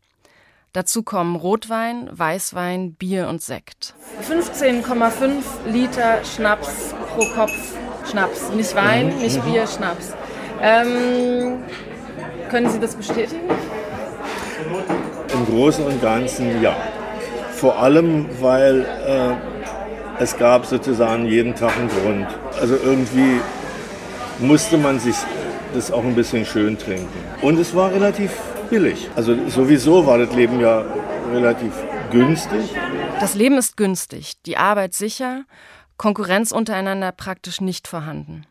Dazu 0.72 1.04
kommen 1.04 1.36
Rotwein, 1.36 2.10
Weißwein, 2.10 2.94
Bier 2.94 3.28
und 3.28 3.40
Sekt. 3.40 3.94
15,5 4.28 5.42
Liter 5.70 6.24
Schnaps 6.24 6.92
pro 7.14 7.24
Kopf. 7.36 7.76
Schnaps, 8.10 8.50
nicht 8.50 8.74
Wein, 8.74 9.16
nicht 9.18 9.40
Bier, 9.44 9.68
Schnaps. 9.68 10.12
Ähm, 10.60 11.62
können 12.50 12.68
Sie 12.68 12.80
das 12.80 12.96
bestätigen? 12.96 13.48
Im 15.32 15.46
Großen 15.46 15.86
und 15.86 16.02
Ganzen 16.02 16.60
ja. 16.60 16.74
Vor 17.52 17.78
allem, 17.78 18.28
weil 18.40 18.80
äh, 19.06 19.53
es 20.18 20.36
gab 20.36 20.66
sozusagen 20.66 21.26
jeden 21.26 21.54
Tag 21.54 21.76
einen 21.76 21.88
Grund. 21.88 22.26
Also 22.60 22.76
irgendwie 22.76 23.40
musste 24.38 24.78
man 24.78 25.00
sich 25.00 25.16
das 25.74 25.90
auch 25.90 26.04
ein 26.04 26.14
bisschen 26.14 26.44
schön 26.46 26.78
trinken. 26.78 27.08
Und 27.42 27.58
es 27.58 27.74
war 27.74 27.92
relativ 27.92 28.32
billig. 28.70 29.08
Also 29.16 29.36
sowieso 29.48 30.06
war 30.06 30.18
das 30.18 30.34
Leben 30.34 30.60
ja 30.60 30.84
relativ 31.32 31.72
günstig. 32.10 32.70
Das 33.20 33.34
Leben 33.34 33.58
ist 33.58 33.76
günstig, 33.76 34.40
die 34.42 34.56
Arbeit 34.56 34.94
sicher, 34.94 35.44
Konkurrenz 35.96 36.52
untereinander 36.52 37.12
praktisch 37.12 37.60
nicht 37.60 37.88
vorhanden. 37.88 38.46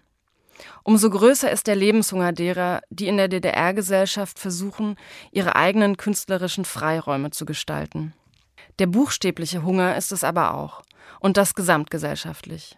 Umso 0.83 1.09
größer 1.09 1.51
ist 1.51 1.67
der 1.67 1.75
Lebenshunger 1.75 2.31
derer, 2.31 2.81
die 2.89 3.07
in 3.07 3.17
der 3.17 3.27
DDR-Gesellschaft 3.27 4.39
versuchen, 4.39 4.95
ihre 5.31 5.55
eigenen 5.55 5.97
künstlerischen 5.97 6.65
Freiräume 6.65 7.31
zu 7.31 7.45
gestalten. 7.45 8.13
Der 8.79 8.87
buchstäbliche 8.87 9.63
Hunger 9.63 9.95
ist 9.95 10.11
es 10.11 10.23
aber 10.23 10.53
auch, 10.53 10.81
und 11.19 11.37
das 11.37 11.55
gesamtgesellschaftlich. 11.55 12.77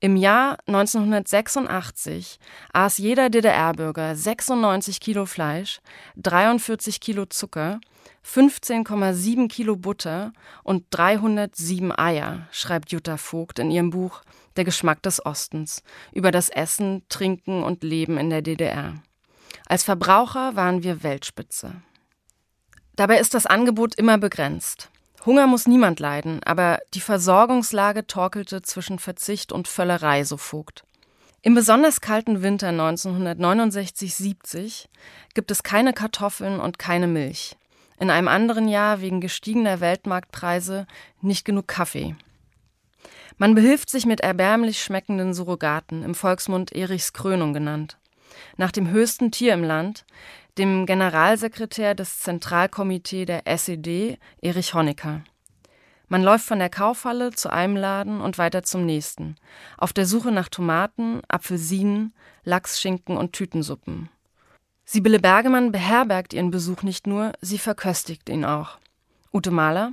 Im 0.00 0.16
Jahr 0.16 0.58
1986 0.66 2.40
aß 2.72 2.98
jeder 2.98 3.30
DDR-Bürger 3.30 4.16
96 4.16 4.98
Kilo 4.98 5.26
Fleisch, 5.26 5.80
43 6.16 7.00
Kilo 7.00 7.26
Zucker, 7.26 7.78
15,7 8.26 9.48
Kilo 9.48 9.76
Butter 9.76 10.32
und 10.64 10.86
307 10.90 11.96
Eier, 11.96 12.48
schreibt 12.50 12.90
Jutta 12.90 13.16
Vogt 13.16 13.60
in 13.60 13.70
ihrem 13.70 13.90
Buch 13.90 14.22
Der 14.56 14.64
Geschmack 14.64 15.02
des 15.02 15.24
Ostens 15.24 15.84
über 16.12 16.32
das 16.32 16.48
Essen, 16.48 17.02
Trinken 17.08 17.62
und 17.62 17.84
Leben 17.84 18.18
in 18.18 18.28
der 18.28 18.42
DDR. 18.42 18.94
Als 19.66 19.84
Verbraucher 19.84 20.56
waren 20.56 20.82
wir 20.82 21.04
Weltspitze. 21.04 21.74
Dabei 22.96 23.18
ist 23.18 23.34
das 23.34 23.46
Angebot 23.46 23.94
immer 23.94 24.18
begrenzt. 24.18 24.90
Hunger 25.24 25.46
muss 25.46 25.68
niemand 25.68 26.00
leiden, 26.00 26.40
aber 26.44 26.80
die 26.94 27.00
Versorgungslage 27.00 28.06
torkelte 28.06 28.62
zwischen 28.62 28.98
Verzicht 28.98 29.52
und 29.52 29.68
Völlerei, 29.68 30.24
so 30.24 30.36
Vogt. 30.36 30.84
Im 31.42 31.54
besonders 31.54 32.00
kalten 32.00 32.42
Winter 32.42 32.70
1969-70 32.70 34.86
gibt 35.34 35.50
es 35.50 35.62
keine 35.62 35.92
Kartoffeln 35.92 36.60
und 36.60 36.78
keine 36.78 37.06
Milch. 37.06 37.56
In 37.98 38.10
einem 38.10 38.28
anderen 38.28 38.68
Jahr 38.68 39.00
wegen 39.00 39.20
gestiegener 39.20 39.80
Weltmarktpreise 39.80 40.86
nicht 41.20 41.44
genug 41.44 41.68
Kaffee. 41.68 42.16
Man 43.38 43.54
behilft 43.54 43.90
sich 43.90 44.06
mit 44.06 44.20
erbärmlich 44.20 44.82
schmeckenden 44.82 45.34
Surrogaten, 45.34 46.02
im 46.02 46.14
Volksmund 46.14 46.72
Erichs 46.72 47.12
Krönung 47.12 47.52
genannt. 47.52 47.98
Nach 48.56 48.70
dem 48.70 48.90
höchsten 48.90 49.30
Tier 49.30 49.54
im 49.54 49.64
Land, 49.64 50.04
dem 50.58 50.84
Generalsekretär 50.86 51.94
des 51.94 52.20
Zentralkomitee 52.20 53.24
der 53.24 53.46
SED, 53.46 54.18
Erich 54.40 54.74
Honecker. 54.74 55.22
Man 56.08 56.22
läuft 56.22 56.44
von 56.44 56.58
der 56.58 56.68
Kaufhalle 56.68 57.30
zu 57.30 57.50
einem 57.50 57.74
Laden 57.74 58.20
und 58.20 58.36
weiter 58.36 58.62
zum 58.62 58.84
nächsten, 58.84 59.36
auf 59.78 59.94
der 59.94 60.04
Suche 60.04 60.30
nach 60.30 60.50
Tomaten, 60.50 61.22
Apfelsinen, 61.26 62.12
Lachsschinken 62.44 63.16
und 63.16 63.32
Tütensuppen. 63.32 64.10
Sibylle 64.84 65.20
Bergemann 65.20 65.72
beherbergt 65.72 66.34
ihren 66.34 66.50
Besuch 66.50 66.82
nicht 66.82 67.06
nur, 67.06 67.32
sie 67.40 67.56
verköstigt 67.56 68.28
ihn 68.28 68.44
auch. 68.44 68.76
Ute 69.32 69.50
Mahler? 69.50 69.92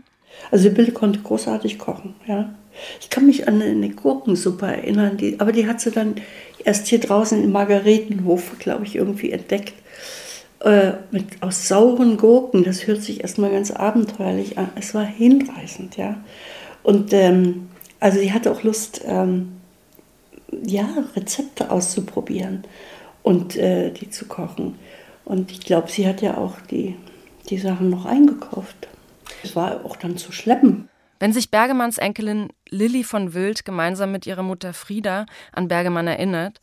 Also 0.51 0.63
Sibylle 0.63 0.91
konnte 0.91 1.21
großartig 1.21 1.79
kochen, 1.79 2.15
ja. 2.27 2.53
Ich 2.99 3.09
kann 3.09 3.25
mich 3.25 3.47
an 3.47 3.61
eine 3.61 3.89
Gurkensuppe 3.89 4.65
erinnern, 4.65 5.15
die, 5.15 5.39
aber 5.39 5.53
die 5.53 5.67
hat 5.67 5.79
sie 5.79 5.91
dann 5.91 6.15
erst 6.65 6.87
hier 6.87 6.99
draußen 6.99 7.41
im 7.41 7.53
Margaretenhof, 7.53 8.59
glaube 8.59 8.83
ich, 8.83 8.95
irgendwie 8.95 9.31
entdeckt 9.31 9.73
äh, 10.61 10.93
mit, 11.11 11.41
aus 11.41 11.67
sauren 11.67 12.17
Gurken. 12.17 12.63
Das 12.63 12.87
hört 12.87 13.01
sich 13.01 13.21
erstmal 13.21 13.51
ganz 13.51 13.71
abenteuerlich 13.71 14.57
an. 14.57 14.69
Es 14.75 14.93
war 14.93 15.05
hinreißend, 15.05 15.97
ja. 15.97 16.17
Und 16.83 17.13
ähm, 17.13 17.69
also 17.99 18.19
sie 18.19 18.33
hatte 18.33 18.51
auch 18.51 18.63
Lust, 18.63 19.01
ähm, 19.05 19.53
ja, 20.63 20.87
Rezepte 21.15 21.71
auszuprobieren 21.71 22.63
und 23.23 23.55
äh, 23.55 23.91
die 23.91 24.09
zu 24.09 24.25
kochen. 24.25 24.75
Und 25.25 25.51
ich 25.51 25.61
glaube, 25.61 25.89
sie 25.91 26.07
hat 26.07 26.21
ja 26.21 26.37
auch 26.37 26.59
die, 26.71 26.95
die 27.49 27.57
Sachen 27.57 27.89
noch 27.89 28.05
eingekauft. 28.05 28.87
Es 29.43 29.55
war 29.55 29.85
auch 29.85 29.95
dann 29.95 30.17
zu 30.17 30.31
schleppen. 30.31 30.89
Wenn 31.19 31.33
sich 31.33 31.51
Bergemanns 31.51 31.97
Enkelin 31.97 32.47
Lilly 32.69 33.03
von 33.03 33.33
Wild 33.33 33.65
gemeinsam 33.65 34.11
mit 34.11 34.25
ihrer 34.25 34.43
Mutter 34.43 34.73
Frieda 34.73 35.25
an 35.51 35.67
Bergemann 35.67 36.07
erinnert, 36.07 36.61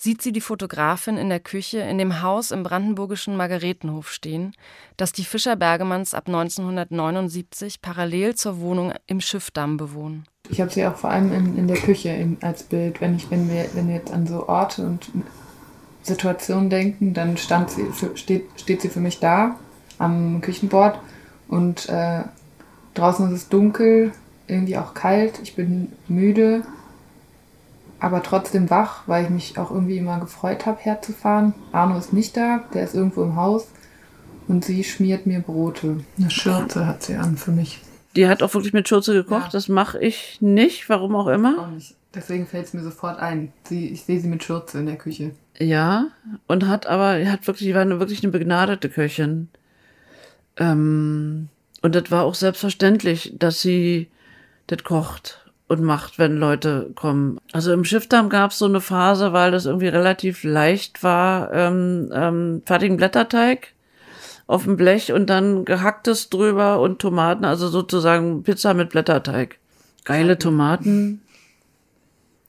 sieht 0.00 0.22
sie 0.22 0.32
die 0.32 0.40
Fotografin 0.40 1.18
in 1.18 1.28
der 1.28 1.40
Küche 1.40 1.80
in 1.80 1.98
dem 1.98 2.22
Haus 2.22 2.52
im 2.52 2.62
brandenburgischen 2.62 3.36
Margaretenhof 3.36 4.10
stehen, 4.10 4.52
das 4.96 5.12
die 5.12 5.24
Fischer 5.24 5.56
Bergemanns 5.56 6.14
ab 6.14 6.26
1979 6.26 7.82
parallel 7.82 8.34
zur 8.34 8.60
Wohnung 8.60 8.94
im 9.06 9.20
Schiffdamm 9.20 9.76
bewohnen. 9.76 10.24
Ich 10.48 10.62
habe 10.62 10.70
sie 10.70 10.86
auch 10.86 10.96
vor 10.96 11.10
allem 11.10 11.34
in, 11.34 11.58
in 11.58 11.68
der 11.68 11.76
Küche 11.76 12.08
in, 12.08 12.38
als 12.40 12.62
Bild. 12.62 13.02
Wenn, 13.02 13.14
ich, 13.14 13.30
wenn, 13.30 13.50
wir, 13.50 13.66
wenn 13.74 13.88
wir 13.88 13.96
jetzt 13.96 14.10
an 14.10 14.26
so 14.26 14.48
Orte 14.48 14.86
und 14.86 15.10
Situationen 16.02 16.70
denken, 16.70 17.12
dann 17.12 17.36
stand 17.36 17.70
sie, 17.70 17.84
steht, 18.14 18.46
steht 18.56 18.80
sie 18.80 18.88
für 18.88 19.00
mich 19.00 19.20
da 19.20 19.56
am 19.98 20.40
Küchenbord 20.40 20.98
und 21.46 21.90
äh, 21.90 22.22
draußen 22.94 23.26
ist 23.28 23.34
es 23.34 23.48
dunkel, 23.50 24.12
irgendwie 24.46 24.78
auch 24.78 24.94
kalt, 24.94 25.40
ich 25.42 25.56
bin 25.56 25.92
müde 26.08 26.62
aber 28.00 28.22
trotzdem 28.22 28.70
wach, 28.70 29.02
weil 29.06 29.24
ich 29.24 29.30
mich 29.30 29.58
auch 29.58 29.70
irgendwie 29.70 29.98
immer 29.98 30.18
gefreut 30.18 30.66
habe, 30.66 30.80
herzufahren. 30.80 31.54
Arno 31.72 31.98
ist 31.98 32.12
nicht 32.12 32.36
da, 32.36 32.64
der 32.72 32.84
ist 32.84 32.94
irgendwo 32.94 33.22
im 33.22 33.36
Haus 33.36 33.68
und 34.48 34.64
sie 34.64 34.82
schmiert 34.84 35.26
mir 35.26 35.40
Brote. 35.40 35.98
Eine 36.18 36.30
Schürze 36.30 36.86
hat 36.86 37.02
sie 37.02 37.16
an 37.16 37.36
für 37.36 37.52
mich. 37.52 37.80
Die 38.16 38.26
hat 38.26 38.42
auch 38.42 38.52
wirklich 38.54 38.72
mit 38.72 38.88
Schürze 38.88 39.12
gekocht, 39.12 39.44
ja. 39.44 39.50
das 39.52 39.68
mache 39.68 40.00
ich 40.00 40.38
nicht, 40.40 40.88
warum 40.88 41.14
auch 41.14 41.28
immer. 41.28 41.60
Auch 41.60 41.70
nicht. 41.70 41.94
Deswegen 42.12 42.46
fällt 42.46 42.66
es 42.66 42.74
mir 42.74 42.82
sofort 42.82 43.20
ein. 43.20 43.52
Sie, 43.64 43.88
ich 43.88 44.02
sehe 44.02 44.18
sie 44.18 44.26
mit 44.26 44.42
Schürze 44.42 44.80
in 44.80 44.86
der 44.86 44.96
Küche. 44.96 45.30
Ja, 45.58 46.08
und 46.48 46.66
hat 46.66 46.86
aber, 46.86 47.24
hat 47.24 47.46
wirklich, 47.46 47.68
die 47.68 47.74
war 47.74 47.82
eine, 47.82 48.00
wirklich 48.00 48.24
eine 48.24 48.32
begnadete 48.32 48.88
Köchin. 48.88 49.48
Ähm, 50.56 51.48
und 51.82 51.94
das 51.94 52.10
war 52.10 52.24
auch 52.24 52.34
selbstverständlich, 52.34 53.34
dass 53.38 53.62
sie 53.62 54.08
das 54.66 54.82
kocht 54.82 55.39
und 55.70 55.84
macht, 55.84 56.18
wenn 56.18 56.36
Leute 56.36 56.90
kommen. 56.96 57.38
Also 57.52 57.72
im 57.72 57.84
Schiffdarm 57.84 58.28
gab 58.28 58.50
es 58.50 58.58
so 58.58 58.64
eine 58.64 58.80
Phase, 58.80 59.32
weil 59.32 59.52
das 59.52 59.66
irgendwie 59.66 59.86
relativ 59.86 60.42
leicht 60.42 61.04
war, 61.04 61.52
ähm, 61.52 62.10
ähm, 62.12 62.62
fertigen 62.66 62.96
Blätterteig 62.96 63.72
auf 64.48 64.64
dem 64.64 64.76
Blech 64.76 65.12
und 65.12 65.30
dann 65.30 65.64
gehacktes 65.64 66.28
drüber 66.28 66.80
und 66.80 66.98
Tomaten, 66.98 67.44
also 67.44 67.68
sozusagen 67.68 68.42
Pizza 68.42 68.74
mit 68.74 68.90
Blätterteig. 68.90 69.58
Geile 70.04 70.38
Tomaten. 70.38 71.22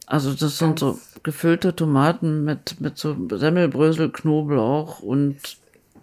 Also 0.08 0.34
das 0.34 0.58
sind 0.58 0.80
so 0.80 0.98
gefüllte 1.22 1.75
Tomaten 1.75 2.44
mit, 2.44 2.82
mit 2.82 2.98
so 2.98 3.16
Semmelbrösel, 3.30 4.12
Knoblauch 4.12 5.00
und 5.01 5.38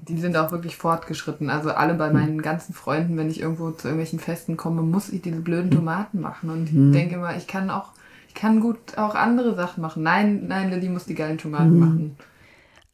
die 0.09 0.19
sind 0.19 0.37
auch 0.37 0.51
wirklich 0.51 0.77
fortgeschritten. 0.77 1.51
Also 1.51 1.71
alle 1.71 1.95
bei 1.95 2.11
meinen 2.11 2.43
ganzen 2.43 2.73
Freunden, 2.73 3.17
wenn 3.17 3.31
ich 3.31 3.41
irgendwo 3.41 3.71
zu 3.71 3.89
irgendwelchen 3.89 4.19
Festen 4.19 4.57
komme, 4.57 4.83
muss 4.83 5.11
ich 5.11 5.23
diese 5.23 5.41
blöden 5.41 5.71
Tomaten 5.71 6.21
machen. 6.21 6.51
Und 6.51 6.67
ich 6.67 6.73
mhm. 6.73 6.93
denke 6.93 7.17
immer, 7.17 7.37
ich 7.37 7.47
kann 7.47 7.71
auch, 7.71 7.93
ich 8.29 8.35
kann 8.35 8.61
gut 8.61 8.97
auch 8.97 9.15
andere 9.15 9.55
Sachen 9.55 9.81
machen. 9.83 10.03
Nein, 10.03 10.47
nein, 10.49 10.71
Lilly 10.71 10.89
muss 10.89 11.05
die 11.05 11.15
geilen 11.15 11.39
Tomaten 11.39 11.75
mhm. 11.75 11.81
machen. 11.81 12.17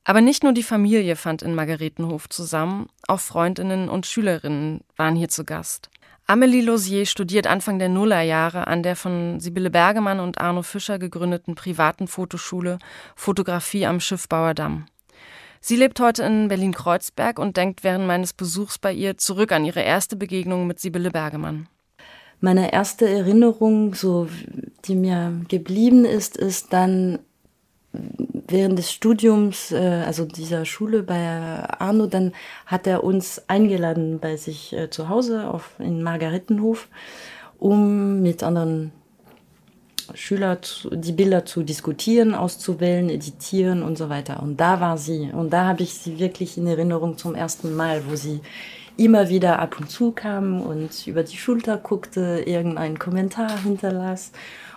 Aber 0.04 0.20
nicht 0.20 0.42
nur 0.42 0.52
die 0.52 0.62
Familie 0.62 1.16
fand 1.16 1.42
in 1.42 1.54
Margaretenhof 1.54 2.28
zusammen, 2.28 2.88
auch 3.08 3.20
Freundinnen 3.20 3.88
und 3.88 4.06
Schülerinnen 4.06 4.82
waren 4.96 5.16
hier 5.16 5.30
zu 5.30 5.44
Gast. 5.44 5.88
Amelie 6.26 6.62
Lausier 6.62 7.04
studiert 7.04 7.46
Anfang 7.46 7.78
der 7.78 7.90
Nullerjahre 7.90 8.66
an 8.66 8.82
der 8.82 8.96
von 8.96 9.40
Sibylle 9.40 9.70
Bergemann 9.70 10.20
und 10.20 10.38
Arno 10.38 10.62
Fischer 10.62 10.98
gegründeten 10.98 11.54
privaten 11.54 12.06
Fotoschule 12.06 12.78
Fotografie 13.14 13.86
am 13.86 14.00
Schiffbauer 14.00 14.54
Damm. 14.54 14.86
Sie 15.66 15.76
lebt 15.76 15.98
heute 15.98 16.24
in 16.24 16.48
Berlin-Kreuzberg 16.48 17.38
und 17.38 17.56
denkt 17.56 17.84
während 17.84 18.06
meines 18.06 18.34
Besuchs 18.34 18.78
bei 18.78 18.92
ihr 18.92 19.16
zurück 19.16 19.50
an 19.50 19.64
ihre 19.64 19.80
erste 19.80 20.14
Begegnung 20.14 20.66
mit 20.66 20.78
Sibylle 20.78 21.10
Bergemann. 21.10 21.68
Meine 22.38 22.70
erste 22.74 23.08
Erinnerung, 23.08 23.94
so 23.94 24.28
die 24.84 24.94
mir 24.94 25.40
geblieben 25.48 26.04
ist, 26.04 26.36
ist 26.36 26.74
dann 26.74 27.18
während 27.92 28.78
des 28.78 28.92
Studiums, 28.92 29.72
äh, 29.72 30.02
also 30.04 30.26
dieser 30.26 30.66
Schule 30.66 31.02
bei 31.02 31.16
Arno, 31.16 32.08
dann 32.08 32.34
hat 32.66 32.86
er 32.86 33.02
uns 33.02 33.48
eingeladen 33.48 34.18
bei 34.18 34.36
sich 34.36 34.74
äh, 34.74 34.90
zu 34.90 35.08
Hause 35.08 35.48
auf, 35.48 35.76
in 35.78 36.02
Margaretenhof, 36.02 36.88
um 37.58 38.20
mit 38.20 38.42
anderen 38.42 38.92
Schülern 40.14 40.58
die 40.90 41.12
Bilder 41.12 41.44
zu 41.44 41.62
diskutieren, 41.62 42.34
auszuwählen, 42.34 43.08
editieren 43.10 43.82
und 43.82 43.96
so 43.96 44.08
weiter. 44.08 44.42
Und 44.42 44.58
da 44.58 44.80
war 44.80 44.98
sie. 44.98 45.30
Und 45.32 45.50
da 45.50 45.66
habe 45.66 45.82
ich 45.82 45.94
sie 45.94 46.18
wirklich 46.18 46.58
in 46.58 46.66
Erinnerung 46.66 47.16
zum 47.18 47.34
ersten 47.34 47.74
Mal, 47.74 48.02
wo 48.08 48.16
sie 48.16 48.40
immer 48.96 49.28
wieder 49.28 49.58
ab 49.58 49.76
und 49.80 49.90
zu 49.90 50.12
kam 50.12 50.60
und 50.60 51.06
über 51.06 51.22
die 51.22 51.36
Schulter 51.36 51.76
guckte, 51.76 52.42
irgendeinen 52.46 52.98
Kommentar 52.98 53.62
hinterlas 53.62 54.30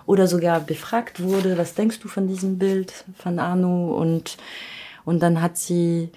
oder 0.06 0.28
sogar 0.28 0.60
befragt 0.60 1.22
wurde, 1.22 1.58
was 1.58 1.76
denkst 1.76 2.00
du 2.00 2.08
von 2.08 2.28
diesem 2.28 2.58
Bild 2.58 3.06
von 3.16 3.40
Arno? 3.40 3.94
Und, 3.96 4.38
und 5.06 5.20
dann 5.22 5.42
hat 5.42 5.58
sie 5.58 6.10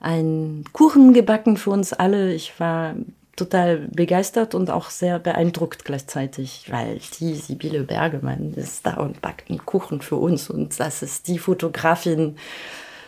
einen 0.00 0.64
Kuchen 0.72 1.14
gebacken 1.14 1.56
für 1.56 1.70
uns 1.70 1.92
alle. 1.92 2.34
Ich 2.34 2.58
war 2.60 2.94
total 3.36 3.88
begeistert 3.88 4.54
und 4.54 4.70
auch 4.70 4.90
sehr 4.90 5.18
beeindruckt 5.18 5.84
gleichzeitig, 5.84 6.66
weil 6.70 7.00
die 7.20 7.34
Sibylle 7.34 7.84
Bergemann 7.84 8.54
ist 8.54 8.86
da 8.86 8.94
und 8.94 9.20
backt 9.20 9.50
einen 9.50 9.64
Kuchen 9.64 10.00
für 10.00 10.16
uns 10.16 10.50
und 10.50 10.78
das 10.80 11.02
ist 11.02 11.28
die 11.28 11.38
Fotografin 11.38 12.36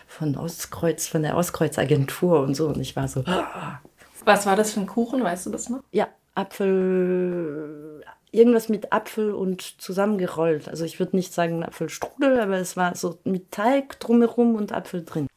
von 0.07 0.37
Ostkreuz, 0.37 1.07
von 1.07 1.23
der 1.23 1.35
Ostkreuz-Agentur 1.35 2.41
und 2.41 2.55
so 2.55 2.67
und 2.67 2.79
ich 2.79 2.95
war 2.95 3.07
so. 3.07 3.23
Was 4.25 4.45
war 4.45 4.55
das 4.55 4.73
für 4.73 4.81
ein 4.81 4.87
Kuchen, 4.87 5.23
weißt 5.23 5.47
du 5.47 5.49
das 5.49 5.69
noch? 5.69 5.79
Ja, 5.91 6.07
Apfel, 6.35 8.03
irgendwas 8.31 8.69
mit 8.69 8.93
Apfel 8.93 9.31
und 9.31 9.61
zusammengerollt. 9.61 10.67
Also 10.67 10.85
ich 10.85 10.99
würde 10.99 11.15
nicht 11.15 11.33
sagen 11.33 11.63
Apfelstrudel, 11.63 12.39
aber 12.39 12.57
es 12.57 12.77
war 12.77 12.95
so 12.95 13.17
mit 13.23 13.51
Teig 13.51 13.99
drumherum 13.99 14.55
und 14.55 14.71
Apfel 14.71 15.03
drin. 15.03 15.27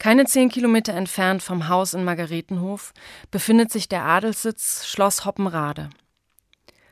Keine 0.00 0.24
zehn 0.24 0.48
Kilometer 0.48 0.94
entfernt 0.94 1.42
vom 1.42 1.68
Haus 1.68 1.92
in 1.92 2.04
Margaretenhof 2.04 2.94
befindet 3.30 3.70
sich 3.70 3.86
der 3.86 4.02
Adelssitz 4.02 4.86
Schloss 4.86 5.26
Hoppenrade. 5.26 5.90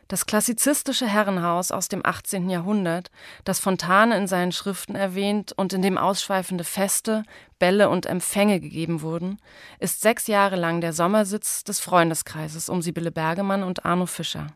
Das 0.09 0.27
klassizistische 0.27 1.07
Herrenhaus 1.07 1.71
aus 1.71 1.89
dem 1.89 2.05
18. 2.05 2.51
Jahrhundert, 2.51 3.11
das 3.45 3.61
Fontane 3.61 4.15
in 4.19 4.27
seinen 4.27 4.53
Schriften 4.53 4.95
erwähnt 4.95 5.55
und 5.57 5.73
in 5.73 5.81
dem 5.81 5.97
ausschweifende 5.97 6.65
Feste, 6.65 7.23
Bälle 7.59 7.89
und 7.89 8.05
Empfänge 8.05 8.61
gegeben 8.61 9.01
wurden, 9.01 9.41
ist 9.79 10.03
sechs 10.03 10.27
Jahre 10.27 10.57
lang 10.57 10.83
der 10.83 10.93
Sommersitz 10.93 11.65
des 11.65 11.81
Freundeskreises 11.81 12.69
um 12.69 12.83
Sibylle 12.83 13.11
Bergemann 13.11 13.63
und 13.63 13.87
Arno 13.87 14.05
Fischer. 14.05 14.49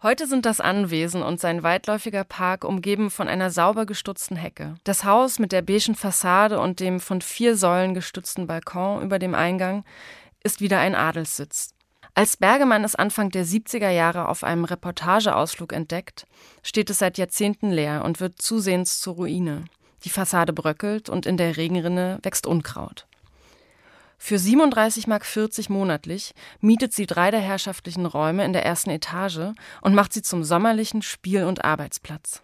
Heute 0.00 0.28
sind 0.28 0.46
das 0.46 0.60
Anwesen 0.60 1.24
und 1.24 1.40
sein 1.40 1.64
weitläufiger 1.64 2.22
Park 2.22 2.62
umgeben 2.62 3.10
von 3.10 3.26
einer 3.26 3.50
sauber 3.50 3.84
gestutzten 3.84 4.36
Hecke. 4.36 4.76
Das 4.84 5.02
Haus 5.02 5.40
mit 5.40 5.50
der 5.50 5.60
beigen 5.60 5.96
Fassade 5.96 6.60
und 6.60 6.78
dem 6.78 7.00
von 7.00 7.20
vier 7.20 7.56
Säulen 7.56 7.94
gestützten 7.94 8.46
Balkon 8.46 9.02
über 9.02 9.18
dem 9.18 9.34
Eingang 9.34 9.84
ist 10.44 10.60
wieder 10.60 10.78
ein 10.78 10.94
Adelssitz. 10.94 11.74
Als 12.14 12.36
Bergemann 12.36 12.84
es 12.84 12.94
Anfang 12.94 13.30
der 13.30 13.44
70er 13.44 13.90
Jahre 13.90 14.28
auf 14.28 14.44
einem 14.44 14.62
Reportageausflug 14.64 15.72
entdeckt, 15.72 16.28
steht 16.62 16.90
es 16.90 17.00
seit 17.00 17.18
Jahrzehnten 17.18 17.72
leer 17.72 18.04
und 18.04 18.20
wird 18.20 18.40
zusehends 18.40 19.00
zur 19.00 19.16
Ruine. 19.16 19.64
Die 20.04 20.10
Fassade 20.10 20.52
bröckelt 20.52 21.08
und 21.08 21.26
in 21.26 21.36
der 21.36 21.56
Regenrinne 21.56 22.20
wächst 22.22 22.46
Unkraut. 22.46 23.08
Für 24.18 24.34
37,40 24.34 25.08
Mark 25.08 25.70
monatlich 25.70 26.34
mietet 26.60 26.92
sie 26.92 27.06
drei 27.06 27.30
der 27.30 27.40
herrschaftlichen 27.40 28.04
Räume 28.04 28.44
in 28.44 28.52
der 28.52 28.66
ersten 28.66 28.90
Etage 28.90 29.54
und 29.80 29.94
macht 29.94 30.12
sie 30.12 30.22
zum 30.22 30.42
sommerlichen 30.42 31.02
Spiel- 31.02 31.44
und 31.44 31.64
Arbeitsplatz. 31.64 32.42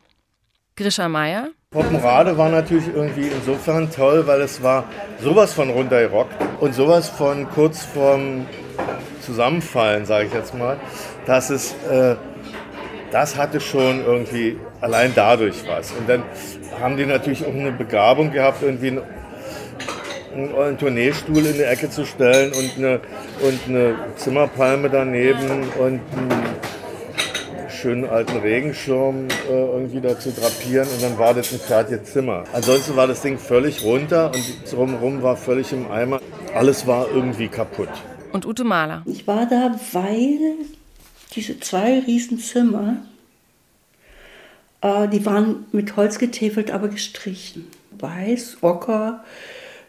Grisha 0.77 1.09
Meier. 1.09 1.49
Poppenrade 1.71 2.39
war 2.39 2.49
natürlich 2.49 2.87
irgendwie 2.89 3.29
insofern 3.29 3.91
toll, 3.91 4.27
weil 4.27 4.41
es 4.41 4.63
war 4.63 4.85
sowas 5.21 5.53
von 5.53 5.71
runtergerockt 5.71 6.35
und 6.61 6.75
sowas 6.75 7.09
von 7.09 7.51
kurz 7.51 7.85
vorm 7.85 8.47
Zusammenfallen, 9.21 10.05
sage 10.07 10.27
ich 10.27 10.33
jetzt 10.33 10.55
mal, 10.55 10.79
dass 11.27 11.51
es, 11.51 11.75
äh, 11.91 12.17
das 13.11 13.37
hatte 13.37 13.61
schon 13.61 14.05
irgendwie 14.05 14.59
allein 14.81 15.13
dadurch 15.15 15.67
was. 15.67 15.93
Und 15.93 16.09
dann 16.09 16.23
haben 16.81 16.97
die 16.97 17.07
natürlich 17.07 17.45
auch 17.45 17.53
eine 17.55 17.73
Begabung 17.73 18.31
gehabt, 18.31 18.63
irgendwie 18.63 18.89
einen 18.89 19.03
Tourneestuhl 20.79 21.47
in 21.47 21.55
die 21.55 21.62
Ecke 21.62 21.90
zu 21.90 22.05
stellen 22.05 22.53
und 22.53 22.73
eine, 22.77 23.01
und 23.40 23.61
eine 23.68 23.94
Zimmerpalme 24.16 24.90
daneben 24.90 25.68
und 25.79 26.01
einen 26.16 26.55
schönen 27.68 28.09
alten 28.09 28.38
Regenschirm 28.38 29.29
äh, 29.29 29.53
irgendwie 29.53 30.01
dazu 30.01 30.31
drapieren 30.31 30.88
und 30.88 31.03
dann 31.03 31.18
war 31.18 31.35
das 31.35 31.53
ein 31.53 31.59
fertiges 31.59 32.12
Zimmer. 32.12 32.44
Ansonsten 32.53 32.97
war 32.97 33.07
das 33.07 33.20
Ding 33.20 33.38
völlig 33.38 33.85
runter 33.85 34.33
und 34.33 34.73
drumherum 34.73 35.23
war 35.23 35.37
völlig 35.37 35.73
im 35.73 35.90
Eimer. 35.90 36.20
Alles 36.55 36.87
war 36.87 37.09
irgendwie 37.14 37.49
kaputt. 37.49 37.90
Und 38.33 38.47
Ute 38.47 38.64
Mahler. 38.64 39.03
Ich 39.05 39.27
war 39.27 39.47
da, 39.47 39.79
weil 39.92 40.38
diese 41.35 41.61
zwei 41.61 42.01
Riesenzimmer, 42.01 42.97
äh, 44.81 45.07
die 45.09 45.27
waren 45.27 45.66
mit 45.73 45.97
Holz 45.97 46.18
getäfelt, 46.18 46.70
aber 46.70 46.88
gestrichen. 46.88 47.66
Weiß, 47.99 48.59
ocker, 48.62 49.25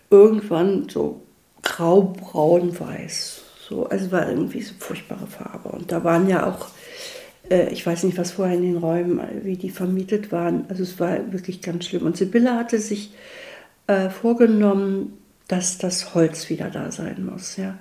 irgendwann 0.10 0.88
so 0.90 1.22
grau-braun-weiß. 1.64 3.42
So, 3.68 3.86
also 3.88 4.12
war 4.12 4.30
irgendwie 4.30 4.62
so 4.62 4.74
furchtbare 4.78 5.28
Farbe. 5.28 5.70
Und 5.70 5.92
da 5.92 6.04
waren 6.04 6.30
ja 6.30 6.48
auch, 6.48 6.68
äh, 7.50 7.70
ich 7.70 7.86
weiß 7.86 8.04
nicht, 8.04 8.18
was 8.18 8.32
vorher 8.32 8.56
in 8.56 8.62
den 8.62 8.78
Räumen, 8.78 9.20
wie 9.44 9.58
die 9.58 9.72
vermietet 9.72 10.32
waren. 10.32 10.66
Also 10.70 10.84
es 10.84 11.00
war 11.00 11.32
wirklich 11.34 11.62
ganz 11.62 11.86
schlimm. 11.86 12.06
Und 12.06 12.18
Sibylle 12.18 12.56
hatte 12.56 12.80
sich 12.80 13.12
äh, 13.88 14.10
vorgenommen, 14.10 15.18
dass 15.48 15.78
das 15.78 16.14
Holz 16.16 16.50
wieder 16.50 16.70
da 16.70 16.92
sein 16.92 17.26
muss. 17.26 17.58
Ja. 17.58 17.78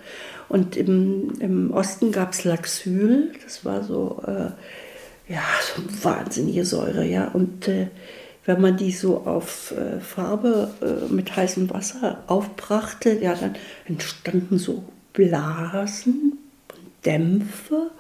Und 0.49 0.77
im, 0.77 1.33
im 1.41 1.71
Osten 1.73 2.13
gab 2.13 2.33
es 2.33 2.45
Laxyl, 2.45 3.33
das 3.43 3.65
war 3.65 3.83
so, 3.83 4.23
äh, 4.27 5.33
ja, 5.33 5.43
so 5.75 5.83
wahnsinnige 6.05 6.65
Säure. 6.65 7.05
Ja. 7.05 7.29
Und 7.29 7.69
äh, 7.69 7.89
wenn 8.47 8.61
man 8.61 8.77
die 8.77 8.93
so 8.93 9.19
auf 9.25 9.73
äh, 9.73 10.01
Farbe 10.01 10.71
äh, 10.83 11.13
mit 11.13 11.35
heißem 11.35 11.71
Wasser 11.71 12.23
aufbrachte, 12.27 13.19
ja, 13.21 13.35
dann 13.35 13.57
entstanden 13.87 14.59
so 14.59 14.85
Blasen 15.13 16.39
und 16.73 17.07
Dämpfe. 17.07 17.91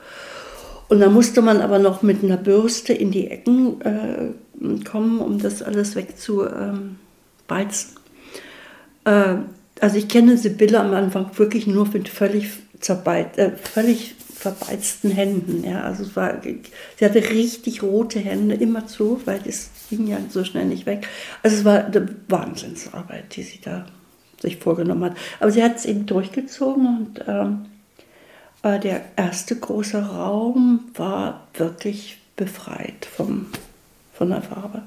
Und 0.88 1.00
dann 1.00 1.14
musste 1.14 1.40
man 1.40 1.60
aber 1.60 1.78
noch 1.78 2.02
mit 2.02 2.22
einer 2.22 2.36
Bürste 2.36 2.92
in 2.92 3.10
die 3.10 3.30
Ecken 3.30 3.80
äh, 3.80 4.84
kommen, 4.84 5.20
um 5.20 5.38
das 5.38 5.62
alles 5.62 5.96
wegzubeizen. 5.96 6.98
Ähm, 9.06 9.46
also 9.80 9.96
ich 9.96 10.08
kenne 10.08 10.36
Sibylle 10.36 10.80
am 10.80 10.92
Anfang 10.92 11.30
wirklich 11.36 11.66
nur 11.66 11.88
mit 11.88 12.08
völlig, 12.08 12.50
zerbeit, 12.80 13.38
äh, 13.38 13.52
völlig 13.56 14.14
verbeizten 14.18 15.10
Händen. 15.10 15.64
Ja. 15.64 15.82
Also 15.82 16.14
war, 16.16 16.40
sie 16.42 17.04
hatte 17.04 17.30
richtig 17.30 17.82
rote 17.82 18.18
Hände, 18.18 18.54
immer 18.56 18.86
zu, 18.86 19.20
weil 19.24 19.40
das 19.40 19.70
ging 19.88 20.06
ja 20.06 20.18
so 20.28 20.44
schnell 20.44 20.66
nicht 20.66 20.86
weg. 20.86 21.08
Also 21.42 21.56
es 21.56 21.64
war 21.64 21.84
eine 21.84 22.08
Wahnsinnsarbeit, 22.28 23.36
die 23.36 23.42
sie 23.42 23.60
da 23.60 23.86
sich 24.40 24.58
vorgenommen 24.58 25.04
hat. 25.04 25.16
Aber 25.40 25.50
sie 25.50 25.62
hat 25.62 25.76
es 25.76 25.84
eben 25.84 26.06
durchgezogen 26.06 26.86
und 26.86 27.24
ähm, 27.26 27.66
äh, 28.62 28.78
der 28.80 29.02
erste 29.16 29.56
große 29.56 30.02
Raum 30.02 30.90
war 30.94 31.48
wirklich 31.54 32.18
befreit 32.36 33.06
vom, 33.06 33.46
von 34.12 34.30
der 34.30 34.42
Farbe. 34.42 34.82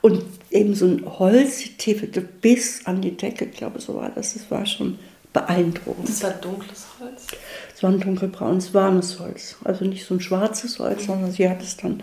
Und 0.00 0.24
eben 0.50 0.74
so 0.74 0.86
ein 0.86 1.04
Holz 1.06 1.62
täfelte 1.78 2.20
bis 2.20 2.86
an 2.86 3.00
die 3.00 3.16
Decke, 3.16 3.44
ich 3.44 3.56
glaube, 3.56 3.80
so 3.80 3.94
war 3.94 4.10
das. 4.10 4.34
Es 4.34 4.50
war 4.50 4.66
schon 4.66 4.98
beeindruckend. 5.32 6.08
Das 6.08 6.22
war 6.22 6.32
dunkles 6.32 6.86
Holz? 7.00 7.26
Es 7.74 7.82
war 7.82 7.90
ein 7.90 8.00
dunkelbraunes, 8.00 8.74
warmes 8.74 9.18
Holz. 9.20 9.56
Also 9.64 9.84
nicht 9.84 10.04
so 10.04 10.14
ein 10.14 10.20
schwarzes 10.20 10.78
Holz, 10.78 11.06
sondern 11.06 11.30
sie 11.30 11.48
hat 11.48 11.62
es 11.62 11.76
dann 11.76 12.02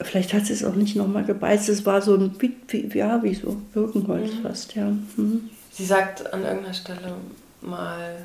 Vielleicht 0.00 0.32
hat 0.32 0.46
sie 0.46 0.52
es 0.52 0.64
auch 0.64 0.74
nicht 0.74 0.96
nochmal 0.96 1.24
gebeißt. 1.24 1.68
Es 1.68 1.84
war 1.84 2.00
so 2.00 2.14
ein, 2.14 2.36
wie, 2.38 2.54
wie, 2.68 2.98
ja, 2.98 3.22
wie 3.22 3.34
so 3.34 3.56
Birkenholz 3.74 4.34
mhm. 4.34 4.42
fast, 4.42 4.74
ja. 4.74 4.90
Mhm. 5.16 5.50
Sie 5.72 5.84
sagt 5.84 6.32
an 6.32 6.42
irgendeiner 6.42 6.74
Stelle 6.74 7.14
mal, 7.60 8.16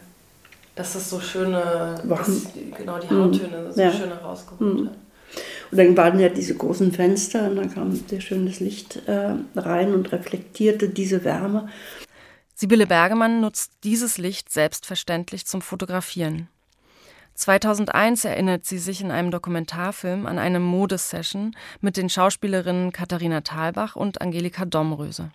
dass 0.76 0.96
es 0.96 1.10
so 1.10 1.20
schöne, 1.20 2.02
dass, 2.08 2.48
genau 2.78 3.00
die 3.00 3.10
Hauttöne 3.10 3.72
so 3.74 3.82
ja. 3.82 3.92
schön 3.92 4.10
herausgeholt 4.10 4.82
mhm. 4.82 4.86
hat. 4.88 4.98
Und 5.72 5.78
dann 5.78 5.98
waren 5.98 6.20
ja 6.20 6.30
diese 6.30 6.56
großen 6.56 6.92
Fenster 6.92 7.50
und 7.50 7.56
dann 7.56 7.74
kam 7.74 7.96
sehr 7.96 8.22
schönes 8.22 8.60
Licht 8.60 9.02
äh, 9.08 9.34
rein 9.56 9.94
und 9.94 10.12
reflektierte 10.12 10.90
diese 10.90 11.24
Wärme. 11.24 11.70
Sibylle 12.54 12.86
Bergemann 12.86 13.42
nutzt 13.42 13.72
dieses 13.84 14.20
Licht 14.20 14.52
selbstverständlich 14.52 15.48
zum 15.48 15.64
Fotografieren. 15.64 16.48
2001 17.36 18.26
erinnert 18.26 18.66
sie 18.66 18.78
sich 18.78 19.02
in 19.02 19.12
einem 19.12 19.32
Dokumentarfilm 19.32 20.26
an 20.26 20.38
eine 20.38 20.60
Modesession 20.60 21.56
mit 21.82 21.98
den 21.98 22.10
Schauspielerinnen 22.10 22.92
Katharina 22.92 23.42
Thalbach 23.42 23.96
und 23.96 24.22
Angelika 24.22 24.66
Domröse. 24.66 25.32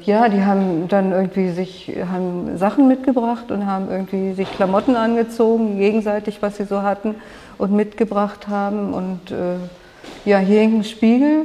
Ja, 0.00 0.28
die 0.28 0.42
haben 0.42 0.88
dann 0.88 1.12
irgendwie 1.12 1.50
sich 1.50 1.92
haben 2.10 2.56
Sachen 2.56 2.88
mitgebracht 2.88 3.50
und 3.50 3.66
haben 3.66 3.90
irgendwie 3.90 4.32
sich 4.32 4.50
Klamotten 4.50 4.96
angezogen, 4.96 5.78
gegenseitig, 5.78 6.40
was 6.40 6.56
sie 6.56 6.64
so 6.64 6.82
hatten 6.82 7.16
und 7.58 7.72
mitgebracht 7.72 8.48
haben. 8.48 8.94
Und 8.94 9.30
äh, 9.30 9.56
ja, 10.24 10.38
hier 10.38 10.60
hängt 10.60 10.80
ein 10.80 10.84
Spiegel 10.84 11.44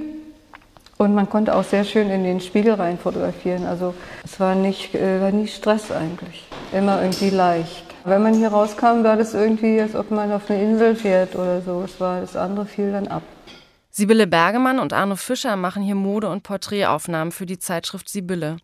und 0.97 1.13
man 1.13 1.29
konnte 1.29 1.55
auch 1.55 1.63
sehr 1.63 1.83
schön 1.83 2.09
in 2.09 2.23
den 2.23 2.39
Spiegel 2.39 2.73
rein 2.73 2.97
fotografieren. 2.97 3.65
Also 3.65 3.93
es 4.23 4.39
war 4.39 4.55
nicht, 4.55 4.95
äh, 4.95 5.21
war 5.21 5.31
nie 5.31 5.47
Stress 5.47 5.91
eigentlich, 5.91 6.47
immer 6.71 7.01
irgendwie 7.01 7.29
leicht. 7.29 7.86
Wenn 8.07 8.23
man 8.23 8.33
hier 8.33 8.47
rauskam, 8.47 9.03
war 9.03 9.17
das 9.17 9.33
irgendwie, 9.33 9.81
als 9.81 9.93
ob 9.93 10.11
man 10.11 10.31
auf 10.31 10.49
eine 10.49 10.63
Insel 10.63 10.95
fährt 10.95 11.35
oder 11.35 11.61
so. 11.61 11.81
Es 11.81 11.99
war, 11.99 12.21
das 12.21 12.37
andere 12.37 12.65
fiel 12.65 12.93
dann 12.93 13.09
ab. 13.09 13.21
Sibylle 13.89 14.27
Bergemann 14.27 14.79
und 14.79 14.93
Arno 14.93 15.17
Fischer 15.17 15.57
machen 15.57 15.83
hier 15.83 15.95
Mode- 15.95 16.29
und 16.29 16.41
Porträtaufnahmen 16.41 17.33
für 17.33 17.45
die 17.45 17.59
Zeitschrift 17.59 18.07
Sibylle. 18.07 18.57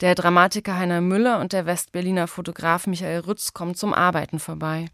Der 0.00 0.14
Dramatiker 0.14 0.78
Heiner 0.78 1.02
Müller 1.02 1.40
und 1.40 1.52
der 1.52 1.66
Westberliner 1.66 2.26
Fotograf 2.26 2.86
Michael 2.86 3.20
Rütz 3.20 3.52
kommen 3.52 3.74
zum 3.74 3.92
Arbeiten 3.92 4.38
vorbei. 4.38 4.86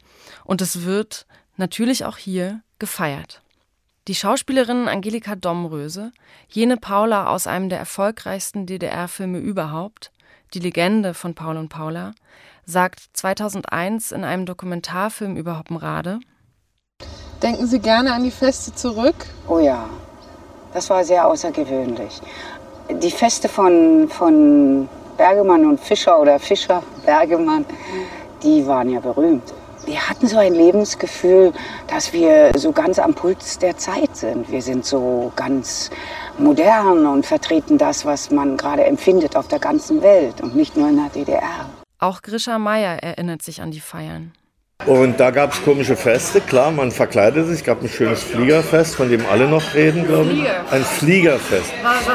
Und 0.43 0.63
es 0.63 0.85
wird, 0.85 1.25
natürlich 1.57 2.05
auch 2.05 2.17
hier, 2.17 2.61
gefeiert. 2.81 3.41
Die 4.09 4.17
Schauspielerin 4.17 4.89
Angelika 4.89 5.37
Domröse, 5.37 6.11
jene 6.49 6.77
Paula 6.77 7.29
aus 7.29 7.47
einem 7.47 7.69
der 7.69 7.79
erfolgreichsten 7.79 8.67
DDR-Filme 8.67 9.39
überhaupt, 9.39 10.11
die 10.55 10.59
Legende 10.59 11.15
von 11.15 11.37
Paul 11.37 11.57
und 11.57 11.69
Paula, 11.69 12.15
sagt 12.73 13.01
2001 13.13 14.11
in 14.11 14.25
einem 14.25 14.47
Dokumentarfilm 14.47 15.37
über 15.37 15.59
Hoppenrade. 15.59 16.19
Denken 17.43 17.67
Sie 17.67 17.79
gerne 17.79 18.13
an 18.13 18.25
die 18.25 18.31
Feste 18.31 18.75
zurück? 18.75 19.15
Oh 19.47 19.59
ja, 19.59 19.89
das 20.75 20.91
war 20.91 21.05
sehr 21.05 21.27
außergewöhnlich. 21.27 22.21
Die 22.91 23.11
Feste 23.11 23.49
von, 23.49 24.09
von 24.09 24.89
Bergemann 25.17 25.67
und 25.67 25.79
Fischer 25.81 26.21
oder 26.21 26.39
Fischer, 26.39 26.83
Bergemann, 27.05 27.65
die 28.43 28.67
waren 28.67 28.91
ja 28.91 29.01
berühmt. 29.01 29.53
Wir 29.85 30.09
hatten 30.09 30.29
so 30.29 30.39
ein 30.39 30.55
Lebensgefühl, 30.55 31.53
dass 31.89 32.13
wir 32.13 32.53
so 32.57 32.71
ganz 32.71 33.01
am 33.01 33.15
Puls 33.15 33.59
der 33.59 33.77
Zeit 33.77 34.17
sind. 34.17 34.51
Wir 34.51 34.63
sind 34.63 34.85
so 34.85 35.33
ganz 35.35 35.91
modern 36.39 37.07
und 37.07 37.27
vertreten 37.27 37.79
das, 37.79 38.05
was 38.05 38.31
man 38.31 38.57
gerade 38.57 38.85
empfindet 38.85 39.37
auf 39.37 39.49
der 39.49 39.59
ganzen 39.59 40.01
Welt 40.01 40.41
und 40.41 40.55
nicht 40.55 40.77
nur 40.77 40.89
in 40.89 40.97
der 40.97 41.09
DDR. 41.09 41.82
Auch 42.03 42.21
Grisha 42.21 42.59
Meyer 42.59 42.99
erinnert 43.01 43.43
sich 43.43 43.63
an 43.63 43.71
die 43.71 43.79
Feiern. 43.79 44.33
Und 44.87 45.21
da 45.21 45.31
gab 45.31 45.53
es 45.53 45.63
komische 45.63 45.95
Feste, 45.95 46.41
klar, 46.41 46.73
man 46.73 46.91
verkleidete 46.91 47.45
sich, 47.45 47.63
gab 47.63 47.81
ein 47.81 47.89
schönes 47.89 48.25
Fliegerfest, 48.25 48.97
von 48.97 49.09
dem 49.09 49.25
alle 49.31 49.47
noch 49.47 49.73
reden, 49.75 50.05
glaube 50.05 50.33
ich. 50.33 50.43
Ein 50.73 50.83
Fliegerfest. 50.83 51.73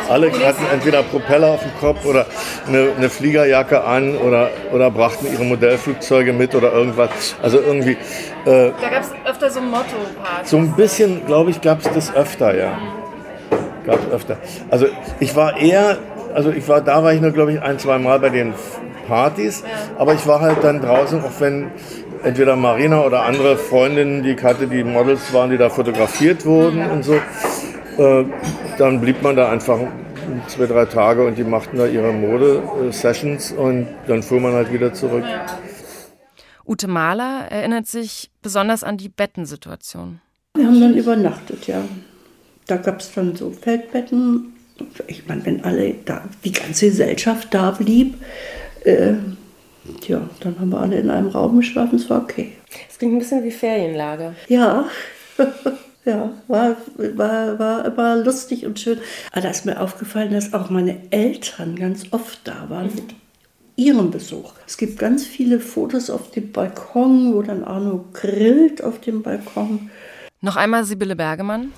Alle 0.10 0.30
hatten 0.46 0.66
entweder 0.74 1.04
Propeller 1.04 1.52
auf 1.52 1.62
dem 1.62 1.72
Kopf 1.80 2.04
oder 2.04 2.26
eine, 2.68 2.92
eine 2.98 3.10
Fliegerjacke 3.10 3.82
an 3.82 4.18
oder, 4.18 4.50
oder 4.74 4.92
brachten 4.92 5.32
ihre 5.32 5.46
Modellflugzeuge 5.46 6.34
mit 6.34 6.54
oder 6.54 6.74
irgendwas. 6.74 7.38
Also 7.42 7.62
irgendwie. 7.62 7.96
Äh, 8.44 8.72
da 8.82 8.90
gab 8.90 9.04
es 9.04 9.12
öfter 9.24 9.50
so 9.50 9.62
Motto-Partys. 9.62 10.50
So 10.50 10.58
ein 10.58 10.76
bisschen, 10.76 11.26
glaube 11.26 11.52
ich, 11.52 11.62
gab 11.62 11.80
es 11.80 11.90
das 11.94 12.14
öfter, 12.14 12.58
ja. 12.58 12.78
Gab 13.86 14.06
es 14.06 14.12
öfter. 14.12 14.38
Also 14.70 14.88
ich 15.22 15.34
war 15.34 15.56
eher, 15.56 15.98
also 16.34 16.50
ich 16.50 16.68
war, 16.68 16.82
da 16.82 17.02
war 17.02 17.14
ich 17.14 17.22
nur, 17.22 17.32
glaube 17.32 17.54
ich, 17.54 17.62
ein, 17.62 17.80
zwei 17.80 17.98
Mal 17.98 18.20
bei 18.20 18.28
den 18.28 18.54
Partys, 19.08 19.64
aber 19.98 20.14
ich 20.14 20.28
war 20.28 20.42
halt 20.42 20.64
dann 20.64 20.82
draußen, 20.82 21.22
auch 21.24 21.40
wenn 21.40 21.72
entweder 22.24 22.56
Marina 22.56 23.04
oder 23.04 23.24
andere 23.24 23.58
Freundinnen, 23.58 24.24
die 24.24 24.32
ich 24.32 24.44
hatte, 24.44 24.68
die 24.68 24.84
Models 24.84 25.34
waren, 25.34 25.50
die 25.50 25.58
da 25.58 25.70
fotografiert 25.70 26.46
wurden 26.46 26.90
und 26.90 27.04
so, 27.04 27.16
äh, 27.16 28.26
dann 28.78 29.02
blieb 29.02 29.22
man 29.24 29.36
da 29.36 29.50
einfach 29.50 29.80
zwei, 30.48 30.66
drei 30.66 30.86
Tage 30.86 31.26
und 31.26 31.38
die 31.38 31.44
machten 31.44 31.78
da 31.78 31.86
ihre 31.86 32.12
Mode-Sessions 32.12 33.54
und 33.54 33.88
dann 34.08 34.22
fuhr 34.24 34.40
man 34.40 34.54
halt 34.54 34.72
wieder 34.72 34.94
zurück. 34.94 35.24
Ute 36.66 36.88
Mahler 36.88 37.48
erinnert 37.50 37.88
sich 37.88 38.30
besonders 38.42 38.84
an 38.84 38.98
die 38.98 39.10
Bettensituation. 39.10 40.20
Wir 40.56 40.66
haben 40.66 40.82
dann 40.82 40.96
übernachtet, 40.96 41.68
ja. 41.68 41.82
Da 42.68 42.78
gab 42.78 43.00
es 43.00 43.14
dann 43.14 43.36
so 43.36 43.52
Feldbetten. 43.52 44.54
Ich 45.08 45.28
meine, 45.28 45.46
wenn 45.46 45.64
alle 45.64 45.94
da, 46.06 46.24
die 46.44 46.52
ganze 46.52 46.88
Gesellschaft 46.88 47.54
da 47.54 47.72
blieb, 47.72 48.16
äh, 48.84 49.16
ja, 50.08 50.22
dann 50.42 50.60
haben 50.60 50.70
wir 50.70 50.80
alle 50.80 51.00
in 51.00 51.10
einem 51.10 51.30
Raum 51.30 51.58
geschlafen, 51.58 51.96
es 51.96 52.10
war 52.10 52.22
okay. 52.22 52.54
Es 52.90 52.98
klingt 52.98 53.14
ein 53.14 53.20
bisschen 53.20 53.44
wie 53.44 53.52
Ferienlager. 53.52 54.34
Ja, 54.48 54.86
ja, 56.06 56.32
war, 56.48 56.76
war, 57.16 57.60
war, 57.60 57.98
war 57.98 58.16
lustig 58.18 58.66
und 58.66 58.80
schön. 58.80 59.00
Aber 59.32 59.42
da 59.42 59.50
ist 59.50 59.66
mir 59.66 59.80
aufgefallen, 59.80 60.34
dass 60.34 60.54
auch 60.54 60.70
meine 60.70 60.98
Eltern 61.12 61.76
ganz 61.76 62.06
oft 62.12 62.40
da 62.46 62.70
waren 62.70 62.90
mit 62.96 63.16
ihrem 63.76 64.12
Besuch. 64.12 64.54
Es 64.66 64.78
gibt 64.78 65.00
ganz 65.00 65.26
viele 65.26 65.60
Fotos 65.60 66.10
auf 66.10 66.32
dem 66.32 66.52
Balkon, 66.52 67.34
wo 67.34 67.42
dann 67.44 67.64
Arno 67.64 68.06
grillt 68.14 68.84
auf 68.84 69.00
dem 69.00 69.22
Balkon. 69.22 69.90
Noch 70.42 70.56
einmal 70.56 70.84
Sibylle 70.84 71.16
Bergemann. 71.16 71.72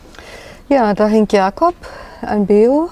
Ja, 0.70 0.94
da 0.94 1.08
hängt 1.08 1.34
Jakob, 1.34 1.76
ein 2.22 2.46
Beo. 2.48 2.90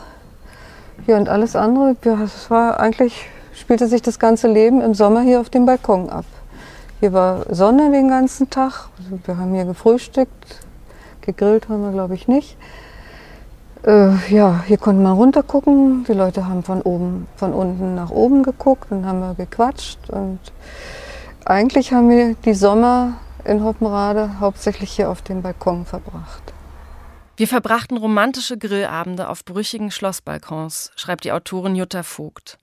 Ja, 1.06 1.18
und 1.18 1.30
alles 1.30 1.56
andere, 1.56 1.96
ja, 2.04 2.22
es 2.24 2.50
war 2.50 2.80
eigentlich 2.80 3.28
spielte 3.60 3.88
sich 3.88 4.02
das 4.02 4.20
ganze 4.20 4.48
Leben 4.48 4.82
im 4.82 4.94
Sommer 4.94 5.22
hier 5.22 5.40
auf 5.40 5.50
dem 5.50 5.66
Balkon 5.66 6.10
ab. 6.10 6.26
Hier 7.00 7.14
war 7.14 7.46
Sonne 7.54 7.92
den 7.92 8.08
ganzen 8.08 8.50
Tag. 8.50 8.90
Also 8.98 9.20
wir 9.26 9.38
haben 9.38 9.54
hier 9.54 9.66
gefrühstückt. 9.66 10.62
Gegrillt 11.22 11.70
haben 11.70 11.84
wir, 11.84 11.92
glaube 11.92 12.16
ich, 12.16 12.28
nicht. 12.28 12.58
Äh, 13.86 14.16
ja, 14.34 14.64
hier 14.66 14.78
konnte 14.78 15.02
man 15.02 15.14
runtergucken. 15.14 16.06
Die 16.06 16.14
Leute 16.14 16.48
haben 16.48 16.64
von 16.64 16.82
oben, 16.82 17.28
von 17.36 17.54
unten 17.54 17.96
nach 17.96 18.10
oben 18.10 18.44
geguckt 18.44 18.92
und 18.92 19.06
haben 19.06 19.20
wir 19.20 19.36
gequatscht. 19.36 20.10
Und 20.10 20.40
eigentlich 21.46 21.94
haben 21.94 22.10
wir 22.10 22.36
die 22.46 22.54
Sommer 22.54 23.14
in 23.44 23.64
Hoppenrade 23.64 24.40
hauptsächlich 24.40 24.92
hier 24.92 25.10
auf 25.10 25.22
dem 25.22 25.42
Balkon 25.42 25.86
verbracht. 25.86 26.54
Wir 27.38 27.48
verbrachten 27.48 27.98
romantische 27.98 28.58
Grillabende 28.58 29.30
auf 29.30 29.46
brüchigen 29.46 29.92
Schlossbalkons, 29.92 30.92
schreibt 30.96 31.24
die 31.24 31.32
Autorin 31.32 31.76
Jutta 31.76 32.02
Vogt. 32.02 32.58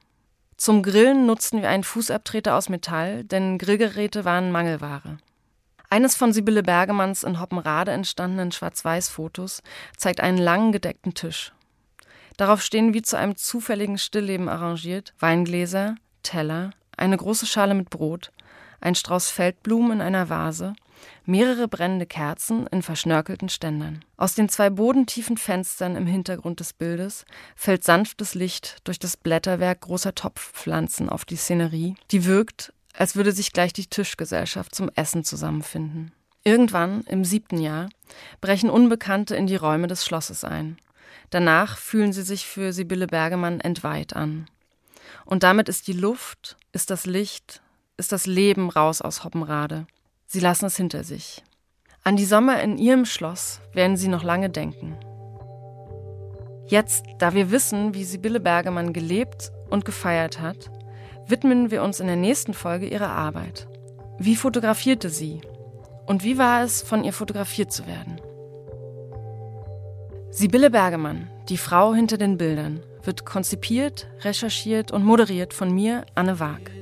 Zum 0.56 0.82
Grillen 0.82 1.26
nutzten 1.26 1.62
wir 1.62 1.68
einen 1.68 1.84
Fußabtreter 1.84 2.54
aus 2.54 2.68
Metall, 2.68 3.24
denn 3.24 3.58
Grillgeräte 3.58 4.24
waren 4.24 4.52
Mangelware. 4.52 5.18
Eines 5.90 6.16
von 6.16 6.32
Sibylle 6.32 6.62
Bergemanns 6.62 7.22
in 7.22 7.40
Hoppenrade 7.40 7.92
entstandenen 7.92 8.52
Schwarz-Weiß-Fotos 8.52 9.62
zeigt 9.96 10.20
einen 10.20 10.38
langen 10.38 10.72
gedeckten 10.72 11.14
Tisch. 11.14 11.52
Darauf 12.36 12.62
stehen 12.62 12.94
wie 12.94 13.02
zu 13.02 13.16
einem 13.16 13.36
zufälligen 13.36 13.98
Stillleben 13.98 14.48
arrangiert 14.48 15.14
Weingläser, 15.20 15.94
Teller, 16.22 16.70
eine 16.96 17.16
große 17.16 17.46
Schale 17.46 17.74
mit 17.74 17.90
Brot, 17.90 18.32
ein 18.80 18.94
Strauß 18.94 19.30
Feldblumen 19.30 19.92
in 19.92 20.00
einer 20.00 20.28
Vase 20.30 20.74
mehrere 21.24 21.68
brennende 21.68 22.06
Kerzen 22.06 22.66
in 22.68 22.82
verschnörkelten 22.82 23.48
Ständern. 23.48 24.04
Aus 24.16 24.34
den 24.34 24.48
zwei 24.48 24.70
bodentiefen 24.70 25.36
Fenstern 25.36 25.96
im 25.96 26.06
Hintergrund 26.06 26.60
des 26.60 26.72
Bildes 26.72 27.24
fällt 27.56 27.84
sanftes 27.84 28.34
Licht 28.34 28.78
durch 28.84 28.98
das 28.98 29.16
Blätterwerk 29.16 29.82
großer 29.82 30.14
Topfpflanzen 30.14 31.08
auf 31.08 31.24
die 31.24 31.36
Szenerie, 31.36 31.96
die 32.10 32.24
wirkt, 32.24 32.72
als 32.96 33.16
würde 33.16 33.32
sich 33.32 33.52
gleich 33.52 33.72
die 33.72 33.86
Tischgesellschaft 33.86 34.74
zum 34.74 34.90
Essen 34.94 35.24
zusammenfinden. 35.24 36.12
Irgendwann, 36.44 37.02
im 37.08 37.24
siebten 37.24 37.58
Jahr, 37.58 37.88
brechen 38.40 38.68
Unbekannte 38.68 39.34
in 39.34 39.46
die 39.46 39.56
Räume 39.56 39.86
des 39.86 40.04
Schlosses 40.04 40.44
ein. 40.44 40.76
Danach 41.30 41.78
fühlen 41.78 42.12
sie 42.12 42.22
sich 42.22 42.46
für 42.46 42.72
Sibylle 42.72 43.06
Bergemann 43.06 43.60
entweiht 43.60 44.14
an. 44.14 44.46
Und 45.24 45.42
damit 45.42 45.68
ist 45.68 45.88
die 45.88 45.94
Luft, 45.94 46.56
ist 46.72 46.90
das 46.90 47.06
Licht, 47.06 47.62
ist 47.96 48.12
das 48.12 48.26
Leben 48.26 48.68
raus 48.68 49.00
aus 49.00 49.24
Hoppenrade. 49.24 49.86
Sie 50.34 50.40
lassen 50.40 50.66
es 50.66 50.76
hinter 50.76 51.04
sich. 51.04 51.44
An 52.02 52.16
die 52.16 52.24
Sommer 52.24 52.60
in 52.60 52.76
ihrem 52.76 53.04
Schloss 53.04 53.60
werden 53.72 53.96
sie 53.96 54.08
noch 54.08 54.24
lange 54.24 54.50
denken. 54.50 54.96
Jetzt, 56.66 57.04
da 57.20 57.34
wir 57.34 57.52
wissen, 57.52 57.94
wie 57.94 58.02
Sibylle 58.02 58.40
Bergemann 58.40 58.92
gelebt 58.92 59.52
und 59.70 59.84
gefeiert 59.84 60.40
hat, 60.40 60.72
widmen 61.28 61.70
wir 61.70 61.84
uns 61.84 62.00
in 62.00 62.08
der 62.08 62.16
nächsten 62.16 62.52
Folge 62.52 62.88
ihrer 62.88 63.10
Arbeit. 63.10 63.68
Wie 64.18 64.34
fotografierte 64.34 65.08
sie? 65.08 65.40
Und 66.04 66.24
wie 66.24 66.36
war 66.36 66.64
es, 66.64 66.82
von 66.82 67.04
ihr 67.04 67.12
fotografiert 67.12 67.70
zu 67.70 67.86
werden? 67.86 68.20
Sibylle 70.30 70.70
Bergemann, 70.70 71.30
die 71.48 71.58
Frau 71.58 71.94
hinter 71.94 72.18
den 72.18 72.38
Bildern, 72.38 72.82
wird 73.04 73.24
konzipiert, 73.24 74.08
recherchiert 74.22 74.90
und 74.90 75.04
moderiert 75.04 75.54
von 75.54 75.72
mir, 75.72 76.04
Anne 76.16 76.40
Waag. 76.40 76.72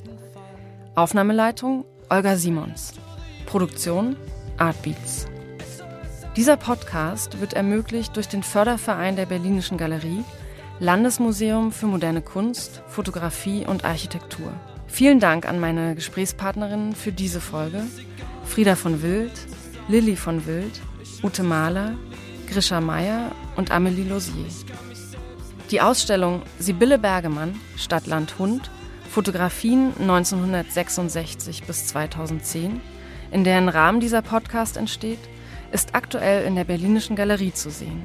Aufnahmeleitung 0.94 1.84
Olga 2.08 2.36
Simons. 2.36 2.94
Produktion 3.52 4.16
Artbeats. 4.56 5.26
Dieser 6.36 6.56
Podcast 6.56 7.38
wird 7.38 7.52
ermöglicht 7.52 8.16
durch 8.16 8.26
den 8.26 8.42
Förderverein 8.42 9.14
der 9.14 9.26
Berlinischen 9.26 9.76
Galerie, 9.76 10.24
Landesmuseum 10.80 11.70
für 11.70 11.84
moderne 11.84 12.22
Kunst, 12.22 12.82
Fotografie 12.88 13.66
und 13.66 13.84
Architektur. 13.84 14.54
Vielen 14.86 15.20
Dank 15.20 15.46
an 15.46 15.60
meine 15.60 15.94
Gesprächspartnerinnen 15.94 16.94
für 16.94 17.12
diese 17.12 17.42
Folge. 17.42 17.84
Frieda 18.46 18.74
von 18.74 19.02
Wild, 19.02 19.32
Lilly 19.86 20.16
von 20.16 20.46
Wild, 20.46 20.80
Ute 21.22 21.42
Mahler, 21.42 21.92
Grisha 22.48 22.80
Meyer 22.80 23.32
und 23.56 23.70
Amelie 23.70 24.08
Losier. 24.08 24.46
Die 25.70 25.82
Ausstellung 25.82 26.40
Sibylle 26.58 26.98
Bergemann, 26.98 27.60
Stadt, 27.76 28.06
Land, 28.06 28.38
Hund, 28.38 28.70
Fotografien 29.10 29.92
1966 29.98 31.64
bis 31.64 31.88
2010, 31.88 32.80
in 33.33 33.45
deren 33.45 33.68
Rahmen 33.68 34.01
dieser 34.01 34.23
Podcast 34.23 34.77
entsteht, 34.77 35.18
ist 35.73 35.95
aktuell 35.95 36.45
in 36.45 36.55
der 36.55 36.64
Berlinischen 36.64 37.16
Galerie 37.16 37.53
zu 37.53 37.71
sehen. 37.71 38.03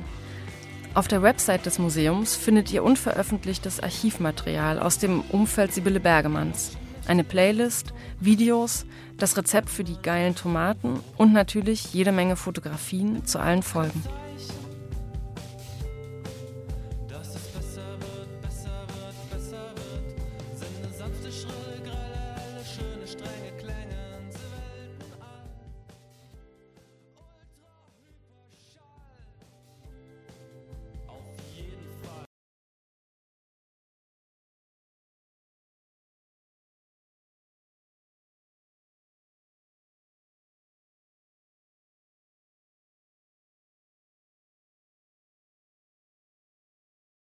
Auf 0.93 1.07
der 1.07 1.21
Website 1.21 1.65
des 1.65 1.77
Museums 1.77 2.35
findet 2.35 2.71
ihr 2.71 2.83
unveröffentlichtes 2.83 3.81
Archivmaterial 3.81 4.79
aus 4.79 4.97
dem 4.97 5.21
Umfeld 5.29 5.73
Sibylle 5.73 5.99
Bergemanns, 5.99 6.77
eine 7.07 7.23
Playlist, 7.23 7.93
Videos, 8.19 8.85
das 9.17 9.37
Rezept 9.37 9.69
für 9.69 9.83
die 9.83 10.01
geilen 10.01 10.35
Tomaten 10.35 10.99
und 11.17 11.33
natürlich 11.33 11.93
jede 11.93 12.11
Menge 12.11 12.35
Fotografien 12.35 13.25
zu 13.25 13.39
allen 13.39 13.63
Folgen. 13.63 14.03